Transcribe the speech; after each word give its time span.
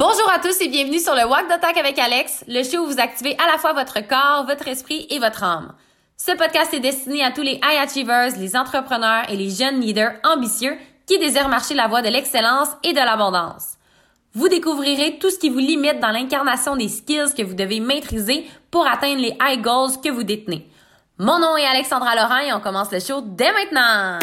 Bonjour 0.00 0.30
à 0.34 0.38
tous 0.38 0.58
et 0.62 0.68
bienvenue 0.68 0.98
sur 0.98 1.14
le 1.14 1.26
Walk 1.26 1.46
d'Attaque 1.46 1.76
avec 1.76 1.98
Alex, 1.98 2.42
le 2.48 2.62
show 2.62 2.78
où 2.78 2.86
vous 2.86 3.00
activez 3.00 3.36
à 3.36 3.52
la 3.52 3.58
fois 3.58 3.74
votre 3.74 4.00
corps, 4.00 4.46
votre 4.46 4.66
esprit 4.66 5.06
et 5.10 5.18
votre 5.18 5.44
âme. 5.44 5.74
Ce 6.16 6.32
podcast 6.32 6.72
est 6.72 6.80
destiné 6.80 7.22
à 7.22 7.32
tous 7.32 7.42
les 7.42 7.56
high 7.62 7.82
achievers, 7.82 8.34
les 8.38 8.56
entrepreneurs 8.56 9.28
et 9.28 9.36
les 9.36 9.50
jeunes 9.50 9.78
leaders 9.78 10.14
ambitieux 10.24 10.74
qui 11.06 11.18
désirent 11.18 11.50
marcher 11.50 11.74
la 11.74 11.86
voie 11.86 12.00
de 12.00 12.08
l'excellence 12.08 12.70
et 12.82 12.94
de 12.94 12.98
l'abondance. 12.98 13.74
Vous 14.32 14.48
découvrirez 14.48 15.18
tout 15.18 15.28
ce 15.28 15.38
qui 15.38 15.50
vous 15.50 15.58
limite 15.58 16.00
dans 16.00 16.12
l'incarnation 16.12 16.76
des 16.76 16.88
skills 16.88 17.34
que 17.36 17.42
vous 17.42 17.52
devez 17.52 17.80
maîtriser 17.80 18.48
pour 18.70 18.86
atteindre 18.86 19.20
les 19.20 19.36
high 19.42 19.60
goals 19.60 20.00
que 20.02 20.08
vous 20.08 20.22
détenez. 20.22 20.66
Mon 21.18 21.38
nom 21.38 21.58
est 21.58 21.66
Alexandra 21.66 22.16
Laurent 22.16 22.38
et 22.38 22.54
on 22.54 22.60
commence 22.60 22.90
le 22.90 23.00
show 23.00 23.20
dès 23.20 23.52
maintenant! 23.52 24.18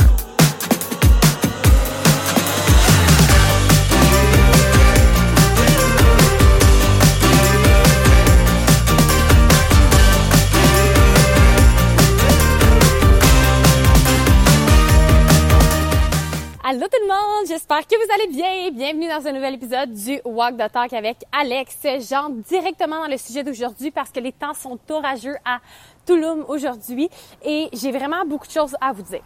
Allô 16.70 16.82
tout 16.82 17.00
le 17.02 17.08
monde, 17.08 17.48
j'espère 17.48 17.88
que 17.88 17.96
vous 17.96 18.14
allez 18.14 18.28
bien. 18.28 18.72
Bienvenue 18.72 19.08
dans 19.08 19.26
un 19.26 19.32
nouvel 19.32 19.54
épisode 19.54 19.94
du 19.94 20.20
Walk 20.26 20.58
the 20.58 20.70
Talk 20.70 20.92
avec 20.92 21.16
Alex. 21.32 21.78
J'entre 22.10 22.44
directement 22.46 23.04
dans 23.04 23.10
le 23.10 23.16
sujet 23.16 23.42
d'aujourd'hui 23.42 23.90
parce 23.90 24.10
que 24.10 24.20
les 24.20 24.34
temps 24.34 24.54
sont 24.54 24.78
orageux 24.90 25.38
à 25.46 25.60
Touloum 26.06 26.44
aujourd'hui 26.50 27.10
et 27.46 27.70
j'ai 27.72 27.94
vraiment 27.94 28.26
beaucoup 28.26 28.48
de 28.48 28.52
choses 28.52 28.76
à 28.82 28.92
vous 28.92 29.04
dire. 29.04 29.22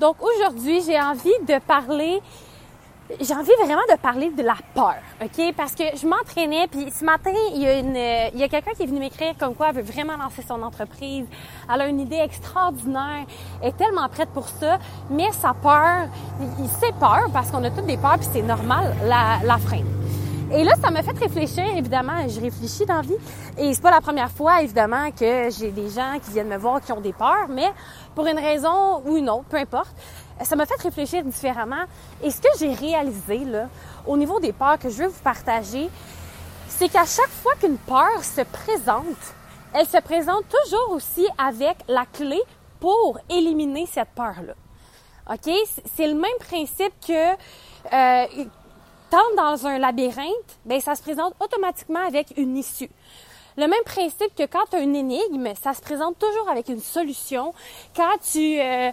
Donc 0.00 0.16
aujourd'hui, 0.20 0.80
j'ai 0.84 1.00
envie 1.00 1.30
de 1.46 1.60
parler 1.60 2.20
j'ai 3.20 3.34
envie 3.34 3.50
vraiment 3.64 3.82
de 3.90 3.96
parler 3.98 4.30
de 4.30 4.42
la 4.42 4.56
peur, 4.74 4.96
OK? 5.22 5.54
Parce 5.56 5.74
que 5.74 5.84
je 5.96 6.06
m'entraînais, 6.06 6.66
puis 6.68 6.90
ce 6.90 7.04
matin, 7.04 7.32
il 7.54 7.62
y 7.62 7.66
a, 7.66 8.28
y 8.30 8.42
a 8.42 8.48
quelqu'un 8.48 8.72
qui 8.72 8.82
est 8.82 8.86
venu 8.86 9.00
m'écrire 9.00 9.34
comme 9.38 9.54
quoi 9.54 9.68
elle 9.70 9.76
veut 9.76 9.92
vraiment 9.92 10.16
lancer 10.16 10.42
son 10.46 10.62
entreprise. 10.62 11.26
Elle 11.72 11.80
a 11.80 11.86
une 11.88 12.00
idée 12.00 12.18
extraordinaire, 12.18 13.26
elle 13.62 13.68
est 13.68 13.76
tellement 13.76 14.08
prête 14.08 14.30
pour 14.30 14.48
ça, 14.48 14.78
mais 15.10 15.30
sa 15.32 15.54
peur, 15.54 16.08
il, 16.58 16.68
sait 16.68 16.92
peur 16.98 17.26
parce 17.32 17.50
qu'on 17.50 17.64
a 17.64 17.70
toutes 17.70 17.86
des 17.86 17.96
peurs, 17.96 18.18
puis 18.18 18.28
c'est 18.32 18.42
normal, 18.42 18.94
la, 19.06 19.38
la 19.44 19.58
freine. 19.58 19.86
Et 20.52 20.64
là, 20.64 20.72
ça 20.82 20.90
m'a 20.90 21.02
fait 21.04 21.16
réfléchir, 21.16 21.64
évidemment, 21.76 22.26
je 22.28 22.40
réfléchis 22.40 22.84
dans 22.84 22.96
la 22.96 23.02
vie. 23.02 23.14
Et 23.56 23.72
c'est 23.72 23.80
pas 23.80 23.92
la 23.92 24.00
première 24.00 24.30
fois, 24.30 24.62
évidemment, 24.62 25.10
que 25.12 25.48
j'ai 25.48 25.70
des 25.70 25.88
gens 25.88 26.14
qui 26.24 26.32
viennent 26.32 26.48
me 26.48 26.56
voir 26.56 26.80
qui 26.80 26.90
ont 26.90 27.00
des 27.00 27.12
peurs, 27.12 27.46
mais 27.48 27.70
pour 28.16 28.26
une 28.26 28.38
raison 28.38 29.00
ou 29.06 29.16
une 29.16 29.30
autre, 29.30 29.44
peu 29.48 29.58
importe, 29.58 29.94
ça 30.42 30.56
m'a 30.56 30.66
fait 30.66 30.80
réfléchir 30.80 31.24
différemment. 31.24 31.84
Et 32.22 32.30
ce 32.30 32.40
que 32.40 32.48
j'ai 32.58 32.72
réalisé, 32.72 33.38
là, 33.38 33.68
au 34.06 34.16
niveau 34.16 34.40
des 34.40 34.52
peurs 34.52 34.78
que 34.78 34.88
je 34.88 35.02
veux 35.02 35.08
vous 35.08 35.22
partager, 35.22 35.88
c'est 36.68 36.88
qu'à 36.88 37.04
chaque 37.04 37.30
fois 37.42 37.52
qu'une 37.60 37.78
peur 37.78 38.22
se 38.22 38.42
présente, 38.42 39.34
elle 39.74 39.86
se 39.86 39.98
présente 39.98 40.44
toujours 40.48 40.92
aussi 40.92 41.26
avec 41.38 41.76
la 41.88 42.06
clé 42.06 42.40
pour 42.80 43.18
éliminer 43.28 43.86
cette 43.86 44.08
peur-là. 44.10 44.54
OK? 45.30 45.52
C'est 45.94 46.06
le 46.06 46.14
même 46.14 46.38
principe 46.40 46.92
que 47.06 47.32
euh, 47.92 48.44
tant 49.10 49.34
dans 49.36 49.66
un 49.66 49.78
labyrinthe, 49.78 50.58
ben 50.64 50.80
ça 50.80 50.94
se 50.94 51.02
présente 51.02 51.34
automatiquement 51.40 52.04
avec 52.06 52.32
une 52.36 52.56
issue. 52.56 52.90
Le 53.56 53.66
même 53.66 53.82
principe 53.84 54.34
que 54.34 54.44
quand 54.44 54.64
tu 54.70 54.76
as 54.76 54.80
une 54.80 54.96
énigme, 54.96 55.52
ça 55.60 55.74
se 55.74 55.82
présente 55.82 56.18
toujours 56.18 56.48
avec 56.48 56.68
une 56.68 56.80
solution. 56.80 57.52
Quand 57.94 58.16
tu 58.32 58.60
euh, 58.60 58.90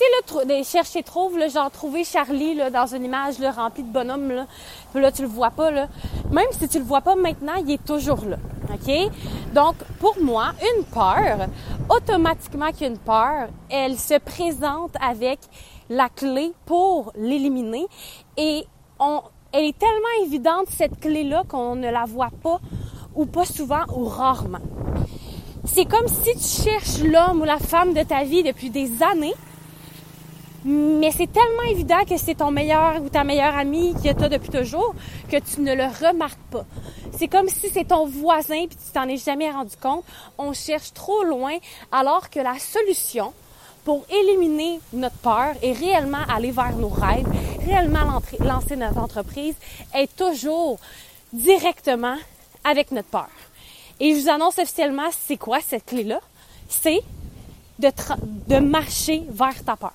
sais, 0.00 0.44
là, 0.46 0.62
chercher 0.62 1.02
trouve, 1.02 1.38
là, 1.38 1.48
genre 1.48 1.70
trouver 1.70 2.04
Charlie 2.04 2.54
là, 2.54 2.70
dans 2.70 2.86
une 2.86 3.04
image 3.04 3.38
là, 3.38 3.50
remplie 3.50 3.82
de 3.82 3.92
bonhommes, 3.92 4.30
là. 4.30 4.46
Puis 4.92 5.02
là, 5.02 5.12
tu 5.12 5.22
le 5.22 5.28
vois 5.28 5.50
pas, 5.50 5.70
là. 5.70 5.88
Même 6.30 6.46
si 6.52 6.68
tu 6.68 6.78
le 6.78 6.84
vois 6.84 7.00
pas 7.00 7.16
maintenant, 7.16 7.54
il 7.56 7.72
est 7.72 7.84
toujours 7.84 8.24
là. 8.24 8.36
OK? 8.72 8.92
Donc, 9.52 9.74
pour 9.98 10.16
moi, 10.22 10.52
une 10.76 10.84
peur, 10.84 11.48
automatiquement 11.88 12.70
qu'une 12.72 12.98
peur, 12.98 13.48
elle 13.68 13.98
se 13.98 14.18
présente 14.18 14.92
avec 15.00 15.38
la 15.88 16.08
clé 16.08 16.52
pour 16.66 17.12
l'éliminer. 17.16 17.86
Et 18.36 18.64
on, 18.98 19.22
elle 19.52 19.64
est 19.64 19.78
tellement 19.78 20.24
évidente, 20.24 20.66
cette 20.68 21.00
clé-là, 21.00 21.42
qu'on 21.48 21.74
ne 21.74 21.90
la 21.90 22.04
voit 22.04 22.30
pas, 22.42 22.60
ou 23.14 23.26
pas 23.26 23.44
souvent, 23.44 23.84
ou 23.94 24.04
rarement. 24.04 24.60
C'est 25.64 25.84
comme 25.84 26.08
si 26.08 26.32
tu 26.34 26.70
cherches 26.70 27.02
l'homme 27.02 27.42
ou 27.42 27.44
la 27.44 27.58
femme 27.58 27.92
de 27.92 28.02
ta 28.02 28.24
vie 28.24 28.42
depuis 28.42 28.70
des 28.70 29.02
années, 29.02 29.34
mais 30.64 31.10
c'est 31.10 31.30
tellement 31.32 31.62
évident 31.70 32.04
que 32.08 32.16
c'est 32.18 32.34
ton 32.34 32.50
meilleur 32.50 33.02
ou 33.02 33.08
ta 33.08 33.24
meilleure 33.24 33.56
amie 33.56 33.94
qui 34.00 34.08
est 34.08 34.14
depuis 34.14 34.50
toujours 34.50 34.94
que 35.30 35.38
tu 35.38 35.60
ne 35.62 35.74
le 35.74 35.84
remarques 35.84 36.38
pas. 36.50 36.64
C'est 37.16 37.28
comme 37.28 37.48
si 37.48 37.70
c'est 37.70 37.86
ton 37.86 38.06
voisin 38.06 38.66
puis 38.66 38.76
tu 38.76 38.92
t'en 38.92 39.08
es 39.08 39.16
jamais 39.16 39.50
rendu 39.50 39.74
compte. 39.80 40.04
On 40.36 40.52
cherche 40.52 40.92
trop 40.92 41.24
loin 41.24 41.56
alors 41.90 42.28
que 42.28 42.40
la 42.40 42.58
solution 42.58 43.32
pour 43.84 44.04
éliminer 44.10 44.80
notre 44.92 45.16
peur 45.16 45.54
et 45.62 45.72
réellement 45.72 46.24
aller 46.28 46.50
vers 46.50 46.76
nos 46.76 46.90
rêves, 46.90 47.26
réellement 47.64 48.20
lancer 48.40 48.76
notre 48.76 48.98
entreprise 48.98 49.54
est 49.94 50.14
toujours 50.14 50.78
directement 51.32 52.16
avec 52.64 52.90
notre 52.90 53.08
peur. 53.08 53.30
Et 53.98 54.14
je 54.14 54.20
vous 54.20 54.28
annonce 54.28 54.58
officiellement 54.58 55.08
c'est 55.26 55.38
quoi 55.38 55.60
cette 55.66 55.86
clé-là? 55.86 56.20
C'est 56.68 57.00
de 57.78 58.58
marcher 58.58 59.22
vers 59.30 59.64
ta 59.64 59.76
peur. 59.76 59.92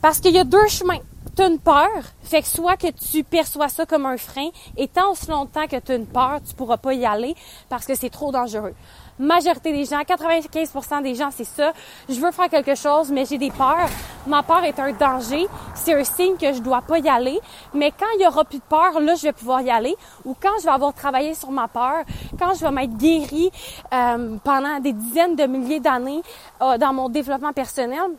Parce 0.00 0.20
qu'il 0.20 0.34
y 0.34 0.38
a 0.38 0.44
deux 0.44 0.66
chemins. 0.68 1.00
Tu 1.36 1.42
as 1.42 1.48
une 1.48 1.58
peur, 1.58 1.88
fait 2.22 2.42
que 2.42 2.48
soit 2.48 2.76
que 2.76 2.88
tu 2.88 3.22
perçois 3.22 3.68
ça 3.68 3.86
comme 3.86 4.06
un 4.06 4.16
frein, 4.16 4.48
et 4.76 4.88
tant 4.88 5.12
aussi 5.12 5.28
longtemps 5.28 5.66
que 5.66 5.76
tu 5.76 5.92
as 5.92 5.94
une 5.94 6.06
peur, 6.06 6.40
tu 6.46 6.54
pourras 6.54 6.78
pas 6.78 6.94
y 6.94 7.06
aller 7.06 7.34
parce 7.68 7.86
que 7.86 7.94
c'est 7.94 8.10
trop 8.10 8.32
dangereux. 8.32 8.74
Majorité 9.18 9.72
des 9.72 9.84
gens, 9.84 10.00
95% 10.00 11.02
des 11.02 11.14
gens, 11.16 11.30
c'est 11.32 11.44
ça. 11.44 11.72
Je 12.08 12.14
veux 12.20 12.30
faire 12.30 12.48
quelque 12.48 12.76
chose, 12.76 13.10
mais 13.10 13.24
j'ai 13.24 13.38
des 13.38 13.50
peurs. 13.50 13.88
Ma 14.28 14.44
peur 14.44 14.62
est 14.62 14.78
un 14.78 14.92
danger. 14.92 15.46
C'est 15.74 15.94
un 15.94 16.04
signe 16.04 16.36
que 16.36 16.52
je 16.52 16.60
dois 16.60 16.82
pas 16.82 16.98
y 16.98 17.08
aller. 17.08 17.40
Mais 17.74 17.90
quand 17.90 18.06
il 18.16 18.22
y 18.22 18.26
aura 18.28 18.44
plus 18.44 18.58
de 18.58 18.62
peur, 18.62 19.00
là, 19.00 19.16
je 19.16 19.22
vais 19.22 19.32
pouvoir 19.32 19.60
y 19.62 19.70
aller. 19.70 19.96
Ou 20.24 20.36
quand 20.40 20.56
je 20.60 20.64
vais 20.64 20.70
avoir 20.70 20.94
travaillé 20.94 21.34
sur 21.34 21.50
ma 21.50 21.66
peur, 21.66 22.04
quand 22.38 22.54
je 22.54 22.60
vais 22.60 22.70
m'être 22.70 22.96
guérie 22.96 23.50
euh, 23.92 24.36
pendant 24.44 24.78
des 24.78 24.92
dizaines 24.92 25.34
de 25.34 25.46
milliers 25.46 25.80
d'années 25.80 26.22
euh, 26.62 26.78
dans 26.78 26.92
mon 26.92 27.08
développement 27.08 27.52
personnel, 27.52 28.10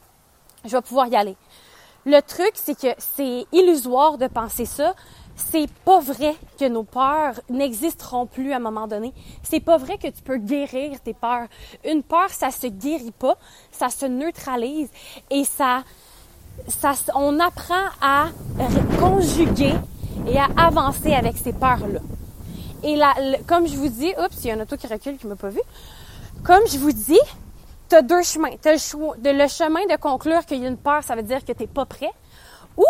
je 0.66 0.72
vais 0.72 0.82
pouvoir 0.82 1.08
y 1.08 1.16
aller. 1.16 1.38
Le 2.12 2.24
truc, 2.24 2.54
c'est 2.56 2.74
que 2.74 2.88
c'est 2.98 3.46
illusoire 3.52 4.18
de 4.18 4.26
penser 4.26 4.66
ça. 4.66 4.96
C'est 5.36 5.70
pas 5.86 6.00
vrai 6.00 6.36
que 6.60 6.68
nos 6.68 6.82
peurs 6.82 7.40
n'existeront 7.52 8.26
plus 8.26 8.52
à 8.52 8.56
un 8.56 8.60
moment 8.60 8.88
donné. 8.88 9.14
C'est 9.44 9.60
pas 9.60 9.78
vrai 9.78 10.00
que 10.00 10.08
tu 10.08 10.24
peux 10.24 10.38
guérir 10.38 11.00
tes 11.02 11.14
peurs. 11.14 11.46
Une 11.86 12.02
peur, 12.02 12.32
ça 12.32 12.50
se 12.50 12.66
guérit 12.66 13.12
pas, 13.12 13.38
ça 13.72 13.90
se 13.90 14.08
neutralise 14.08 14.90
et 15.30 15.44
ça, 15.44 15.84
ça, 16.68 16.94
on 17.14 17.40
apprend 17.40 17.90
à 18.02 18.30
conjuguer 19.00 19.76
et 20.26 20.40
à 20.40 20.48
avancer 20.58 21.14
avec 21.14 21.38
ces 21.38 21.54
peurs-là. 21.54 22.00
Et 22.82 22.96
là, 22.96 23.14
comme 23.46 23.68
je 23.68 23.76
vous 23.76 23.90
dis, 23.90 24.12
oups, 24.18 24.36
il 24.44 24.48
y 24.48 24.52
a 24.52 24.56
un 24.56 24.62
auto 24.62 24.78
qui 24.78 24.88
recule 24.88 25.20
qui 25.20 25.28
m'a 25.28 25.36
pas 25.36 25.50
vu. 25.50 25.62
Comme 26.44 26.66
je 26.72 26.80
vous 26.80 26.92
dis, 26.92 27.20
tu 27.90 27.96
as 27.96 28.02
deux 28.02 28.22
chemins. 28.22 28.52
Tu 28.62 28.70
le, 28.70 29.32
le 29.34 29.48
chemin 29.48 29.86
de 29.86 29.98
conclure 29.98 30.46
qu'il 30.46 30.60
y 30.60 30.66
a 30.66 30.70
une 30.70 30.78
peur, 30.78 31.04
ça 31.04 31.16
veut 31.16 31.24
dire 31.24 31.44
que 31.44 31.52
tu 31.52 31.64
n'es 31.64 31.68
pas 31.68 31.86
prêt, 31.86 32.12
ou 32.78 32.86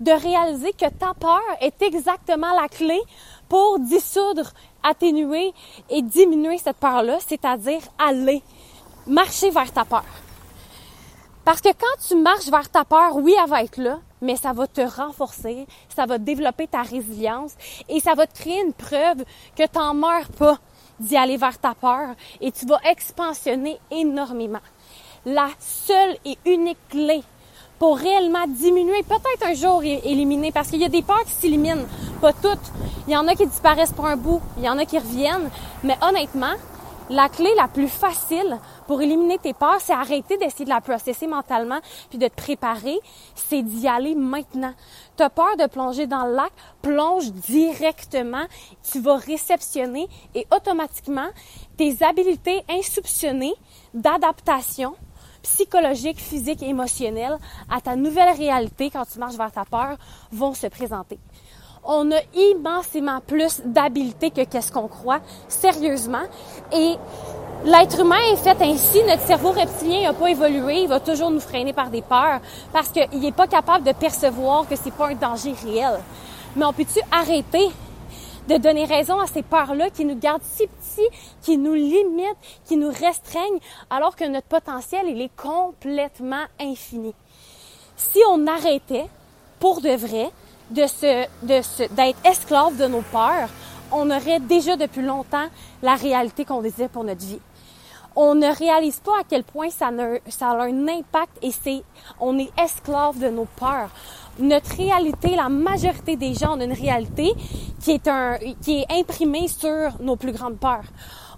de 0.00 0.10
réaliser 0.10 0.72
que 0.72 0.88
ta 0.88 1.14
peur 1.14 1.42
est 1.60 1.80
exactement 1.82 2.54
la 2.60 2.68
clé 2.68 3.00
pour 3.48 3.78
dissoudre, 3.80 4.52
atténuer 4.82 5.52
et 5.90 6.02
diminuer 6.02 6.58
cette 6.58 6.76
peur-là, 6.76 7.18
c'est-à-dire 7.26 7.80
aller, 7.98 8.42
marcher 9.06 9.50
vers 9.50 9.72
ta 9.72 9.84
peur. 9.84 10.04
Parce 11.44 11.60
que 11.60 11.68
quand 11.68 12.06
tu 12.06 12.16
marches 12.16 12.48
vers 12.48 12.68
ta 12.68 12.84
peur, 12.84 13.16
oui, 13.16 13.34
elle 13.42 13.48
va 13.48 13.62
être 13.62 13.78
là, 13.78 14.00
mais 14.20 14.36
ça 14.36 14.52
va 14.52 14.66
te 14.66 14.80
renforcer, 14.80 15.66
ça 15.94 16.04
va 16.04 16.18
développer 16.18 16.66
ta 16.66 16.82
résilience 16.82 17.54
et 17.88 18.00
ça 18.00 18.14
va 18.14 18.26
te 18.26 18.36
créer 18.36 18.60
une 18.62 18.72
preuve 18.72 19.24
que 19.56 19.62
tu 19.62 19.78
n'en 19.78 19.94
meurs 19.94 20.28
pas 20.36 20.58
d'y 21.00 21.16
aller 21.16 21.36
vers 21.36 21.58
ta 21.58 21.74
peur 21.74 22.14
et 22.40 22.52
tu 22.52 22.66
vas 22.66 22.80
expansionner 22.84 23.78
énormément. 23.90 24.60
La 25.24 25.48
seule 25.58 26.16
et 26.24 26.38
unique 26.46 26.78
clé 26.88 27.22
pour 27.78 27.98
réellement 27.98 28.46
diminuer, 28.46 29.02
peut-être 29.02 29.46
un 29.46 29.54
jour 29.54 29.82
éliminer, 29.82 30.50
parce 30.50 30.68
qu'il 30.68 30.80
y 30.80 30.84
a 30.84 30.88
des 30.88 31.02
peurs 31.02 31.24
qui 31.24 31.32
s'éliminent, 31.32 31.84
pas 32.20 32.32
toutes. 32.32 32.72
Il 33.06 33.12
y 33.12 33.16
en 33.16 33.26
a 33.28 33.34
qui 33.34 33.46
disparaissent 33.46 33.92
pour 33.92 34.06
un 34.06 34.16
bout, 34.16 34.40
il 34.56 34.64
y 34.64 34.68
en 34.68 34.78
a 34.78 34.86
qui 34.86 34.98
reviennent, 34.98 35.50
mais 35.84 35.96
honnêtement, 36.00 36.54
la 37.08 37.28
clé 37.28 37.48
la 37.56 37.68
plus 37.68 37.88
facile 37.88 38.58
pour 38.86 39.00
éliminer 39.00 39.38
tes 39.38 39.52
peurs, 39.52 39.80
c'est 39.80 39.92
arrêter 39.92 40.36
d'essayer 40.38 40.64
de 40.64 40.70
la 40.70 40.80
processer 40.80 41.26
mentalement 41.26 41.78
puis 42.10 42.18
de 42.18 42.28
te 42.28 42.34
préparer, 42.34 42.98
c'est 43.34 43.62
d'y 43.62 43.86
aller 43.86 44.14
maintenant. 44.14 44.74
Tu 45.16 45.22
as 45.22 45.30
peur 45.30 45.56
de 45.56 45.66
plonger 45.66 46.06
dans 46.06 46.26
le 46.26 46.34
lac, 46.34 46.52
plonge 46.82 47.30
directement, 47.32 48.44
tu 48.90 49.00
vas 49.00 49.16
réceptionner 49.16 50.08
et 50.34 50.46
automatiquement 50.54 51.28
tes 51.76 52.02
habiletés 52.02 52.64
insoupçonnées 52.68 53.54
d'adaptation 53.94 54.94
psychologique, 55.42 56.18
physique 56.18 56.62
et 56.62 56.68
émotionnelle 56.68 57.38
à 57.70 57.80
ta 57.80 57.94
nouvelle 57.94 58.36
réalité 58.36 58.90
quand 58.90 59.04
tu 59.04 59.18
marches 59.20 59.36
vers 59.36 59.52
ta 59.52 59.64
peur 59.64 59.96
vont 60.32 60.54
se 60.54 60.66
présenter. 60.66 61.18
On 61.86 62.10
a 62.10 62.20
immensément 62.34 63.20
plus 63.26 63.62
d'habileté 63.64 64.30
que 64.30 64.44
qu'est-ce 64.44 64.72
qu'on 64.72 64.88
croit, 64.88 65.20
sérieusement. 65.48 66.24
Et 66.72 66.96
L'être 67.64 68.00
humain 68.00 68.20
est 68.30 68.36
fait 68.36 68.62
ainsi, 68.62 69.02
notre 69.02 69.22
cerveau 69.22 69.50
reptilien 69.50 70.02
n'a 70.02 70.12
pas 70.12 70.30
évolué, 70.30 70.82
il 70.82 70.88
va 70.88 71.00
toujours 71.00 71.30
nous 71.30 71.40
freiner 71.40 71.72
par 71.72 71.90
des 71.90 72.02
peurs 72.02 72.40
parce 72.72 72.90
qu'il 72.90 73.18
n'est 73.18 73.32
pas 73.32 73.48
capable 73.48 73.84
de 73.84 73.92
percevoir 73.92 74.68
que 74.68 74.76
c'est 74.76 74.92
pas 74.92 75.08
un 75.08 75.14
danger 75.14 75.52
réel. 75.64 75.98
Mais 76.54 76.64
on 76.64 76.72
peut-tu 76.72 77.00
arrêter 77.10 77.66
de 78.48 78.56
donner 78.58 78.84
raison 78.84 79.18
à 79.18 79.26
ces 79.26 79.42
peurs-là 79.42 79.90
qui 79.90 80.04
nous 80.04 80.16
gardent 80.16 80.44
si 80.44 80.66
petits, 80.66 81.08
qui 81.42 81.58
nous 81.58 81.74
limitent, 81.74 82.36
qui 82.66 82.76
nous 82.76 82.90
restreignent, 82.90 83.58
alors 83.90 84.14
que 84.14 84.24
notre 84.24 84.46
potentiel, 84.46 85.06
il 85.08 85.20
est 85.20 85.34
complètement 85.36 86.44
infini? 86.60 87.14
Si 87.96 88.20
on 88.30 88.46
arrêtait, 88.46 89.06
pour 89.58 89.80
de 89.80 89.90
vrai, 89.90 90.30
de 90.70 90.86
se, 90.86 91.26
de 91.42 91.94
d'être 91.94 92.18
esclave 92.24 92.76
de 92.76 92.86
nos 92.86 93.02
peurs, 93.02 93.48
on 93.92 94.10
aurait 94.10 94.40
déjà 94.40 94.76
depuis 94.76 95.02
longtemps 95.02 95.46
la 95.82 95.94
réalité 95.94 96.44
qu'on 96.44 96.62
désire 96.62 96.88
pour 96.88 97.04
notre 97.04 97.24
vie. 97.24 97.40
On 98.18 98.34
ne 98.34 98.46
réalise 98.46 98.98
pas 99.00 99.20
à 99.20 99.24
quel 99.28 99.44
point 99.44 99.68
ça, 99.68 99.90
ça 100.28 100.50
a 100.50 100.64
un 100.64 100.88
impact 100.88 101.38
et 101.42 101.50
c'est, 101.50 101.82
on 102.18 102.38
est 102.38 102.50
esclave 102.58 103.18
de 103.18 103.28
nos 103.28 103.44
peurs. 103.44 103.90
Notre 104.38 104.74
réalité, 104.76 105.36
la 105.36 105.50
majorité 105.50 106.16
des 106.16 106.34
gens 106.34 106.56
ont 106.56 106.60
une 106.60 106.72
réalité 106.72 107.32
qui 107.80 107.92
est 107.92 108.08
un, 108.08 108.38
qui 108.62 108.80
est 108.80 108.86
imprimée 108.90 109.48
sur 109.48 110.00
nos 110.00 110.16
plus 110.16 110.32
grandes 110.32 110.58
peurs. 110.58 110.84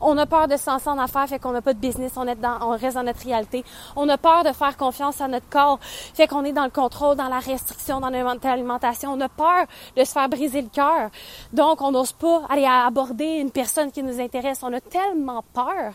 On 0.00 0.16
a 0.16 0.26
peur 0.26 0.48
de 0.48 0.56
se 0.56 0.70
lancer 0.70 0.88
en 0.88 0.98
affaires, 0.98 1.28
fait 1.28 1.38
qu'on 1.38 1.52
n'a 1.52 1.62
pas 1.62 1.74
de 1.74 1.78
business, 1.78 2.12
on, 2.16 2.70
reste 2.70 2.94
dans 2.94 3.02
notre 3.02 3.24
réalité. 3.24 3.64
On 3.96 4.08
a 4.08 4.16
peur 4.16 4.44
de 4.44 4.52
faire 4.52 4.76
confiance 4.76 5.20
à 5.20 5.28
notre 5.28 5.48
corps, 5.48 5.78
fait 5.82 6.26
qu'on 6.26 6.44
est 6.44 6.52
dans 6.52 6.64
le 6.64 6.70
contrôle, 6.70 7.16
dans 7.16 7.28
la 7.28 7.40
restriction, 7.40 8.00
dans 8.00 8.10
notre 8.10 8.46
alimentation. 8.46 9.12
On 9.12 9.20
a 9.20 9.28
peur 9.28 9.66
de 9.96 10.04
se 10.04 10.12
faire 10.12 10.28
briser 10.28 10.62
le 10.62 10.68
cœur. 10.68 11.10
Donc, 11.52 11.82
on 11.82 11.90
n'ose 11.90 12.12
pas 12.12 12.42
aller 12.48 12.66
aborder 12.66 13.24
une 13.24 13.50
personne 13.50 13.90
qui 13.90 14.02
nous 14.02 14.20
intéresse. 14.20 14.60
On 14.62 14.72
a 14.72 14.80
tellement 14.80 15.42
peur. 15.52 15.94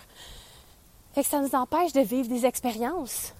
Fait 1.13 1.23
que 1.23 1.29
ça 1.29 1.39
nous 1.39 1.55
empêche 1.55 1.93
de 1.93 2.01
vivre 2.01 2.27
des 2.27 2.45
expériences. 2.45 3.33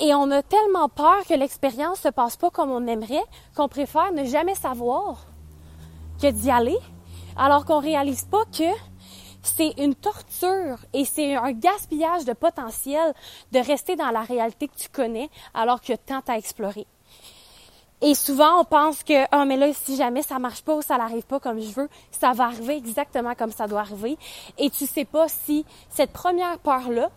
Et 0.00 0.14
on 0.14 0.30
a 0.30 0.42
tellement 0.42 0.88
peur 0.88 1.26
que 1.28 1.34
l'expérience 1.34 2.00
se 2.00 2.08
passe 2.08 2.36
pas 2.36 2.50
comme 2.50 2.70
on 2.70 2.86
aimerait 2.86 3.22
qu'on 3.54 3.68
préfère 3.68 4.12
ne 4.12 4.24
jamais 4.24 4.54
savoir 4.54 5.26
que 6.20 6.30
d'y 6.30 6.50
aller 6.50 6.78
alors 7.36 7.64
qu'on 7.64 7.80
réalise 7.80 8.24
pas 8.24 8.44
que 8.46 8.70
c'est 9.42 9.72
une 9.78 9.94
torture 9.94 10.78
et 10.92 11.04
c'est 11.04 11.34
un 11.34 11.52
gaspillage 11.52 12.24
de 12.24 12.32
potentiel 12.32 13.14
de 13.52 13.58
rester 13.58 13.96
dans 13.96 14.10
la 14.10 14.22
réalité 14.22 14.68
que 14.68 14.76
tu 14.76 14.88
connais 14.88 15.30
alors 15.54 15.80
que 15.80 15.94
tant 15.94 16.22
à 16.28 16.36
explorer. 16.36 16.86
Et 18.02 18.14
souvent, 18.14 18.60
on 18.60 18.64
pense 18.64 19.02
que, 19.02 19.26
ah, 19.30 19.44
mais 19.44 19.58
là, 19.58 19.66
si 19.74 19.94
jamais 19.94 20.22
ça 20.22 20.38
marche 20.38 20.62
pas 20.62 20.74
ou 20.74 20.80
ça 20.80 20.96
n'arrive 20.96 21.24
pas 21.24 21.38
comme 21.38 21.60
je 21.60 21.70
veux, 21.72 21.88
ça 22.10 22.32
va 22.32 22.44
arriver 22.44 22.76
exactement 22.76 23.34
comme 23.34 23.52
ça 23.52 23.66
doit 23.66 23.80
arriver. 23.80 24.16
Et 24.56 24.70
tu 24.70 24.86
sais 24.86 25.04
pas 25.04 25.28
si 25.28 25.66
cette 25.90 26.12
première 26.12 26.58
peur-là 26.60 27.10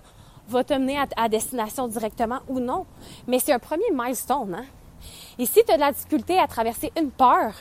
va 0.50 0.64
te 0.66 0.74
mener 0.74 1.00
à, 1.16 1.30
destination 1.30 1.88
directement 1.88 2.40
ou 2.50 2.60
non. 2.60 2.86
Mais 3.28 3.40
c'est 3.40 3.54
un 3.54 3.60
premier 3.60 3.92
milestone, 3.94 4.56
hein. 4.56 4.66
Et 5.40 5.46
si 5.46 5.64
tu 5.66 5.72
as 5.72 5.76
de 5.76 5.82
la 5.82 5.92
difficulté 5.92 6.38
à 6.38 6.48
traverser 6.48 6.92
une 6.98 7.12
peur, 7.12 7.54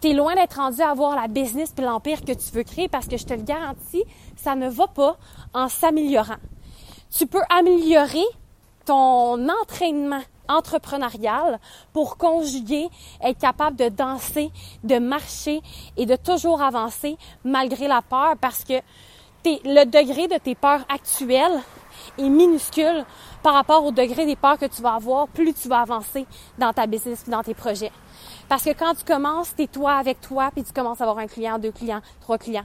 tu 0.00 0.08
es 0.08 0.12
loin 0.12 0.34
d'être 0.34 0.56
rendu 0.56 0.80
à 0.80 0.90
avoir 0.90 1.14
la 1.14 1.28
business 1.28 1.72
puis 1.74 1.84
l'empire 1.84 2.20
que 2.20 2.32
tu 2.32 2.50
veux 2.52 2.62
créer 2.62 2.88
parce 2.88 3.06
que 3.06 3.16
je 3.16 3.24
te 3.24 3.34
le 3.34 3.42
garantis, 3.42 4.04
ça 4.36 4.54
ne 4.54 4.68
va 4.68 4.86
pas 4.86 5.16
en 5.52 5.68
s'améliorant. 5.68 6.38
Tu 7.16 7.26
peux 7.26 7.42
améliorer 7.50 8.24
ton 8.86 9.48
entraînement 9.48 10.22
entrepreneurial 10.48 11.60
pour 11.92 12.16
conjuguer, 12.16 12.88
être 13.22 13.38
capable 13.38 13.76
de 13.76 13.88
danser, 13.88 14.50
de 14.82 14.98
marcher 14.98 15.60
et 15.96 16.06
de 16.06 16.16
toujours 16.16 16.62
avancer 16.62 17.16
malgré 17.44 17.86
la 17.86 18.02
peur 18.02 18.34
parce 18.40 18.64
que 18.64 18.74
le 19.44 19.84
degré 19.84 20.28
de 20.28 20.38
tes 20.38 20.54
peurs 20.54 20.84
actuelles 20.88 21.60
est 22.18 22.28
minuscule 22.28 23.04
par 23.42 23.54
rapport 23.54 23.84
au 23.84 23.92
degré 23.92 24.26
des 24.26 24.36
peurs 24.36 24.58
que 24.58 24.66
tu 24.66 24.82
vas 24.82 24.94
avoir 24.94 25.28
plus 25.28 25.54
tu 25.54 25.68
vas 25.68 25.80
avancer 25.80 26.26
dans 26.58 26.72
ta 26.72 26.86
business 26.86 27.28
dans 27.28 27.42
tes 27.42 27.54
projets. 27.54 27.92
Parce 28.50 28.64
que 28.64 28.70
quand 28.70 28.96
tu 28.96 29.04
commences, 29.04 29.54
t'es 29.54 29.68
toi 29.68 29.92
avec 29.92 30.20
toi, 30.20 30.50
puis 30.52 30.64
tu 30.64 30.72
commences 30.72 31.00
à 31.00 31.04
avoir 31.04 31.18
un 31.18 31.28
client, 31.28 31.60
deux 31.60 31.70
clients, 31.70 32.00
trois 32.20 32.36
clients. 32.36 32.64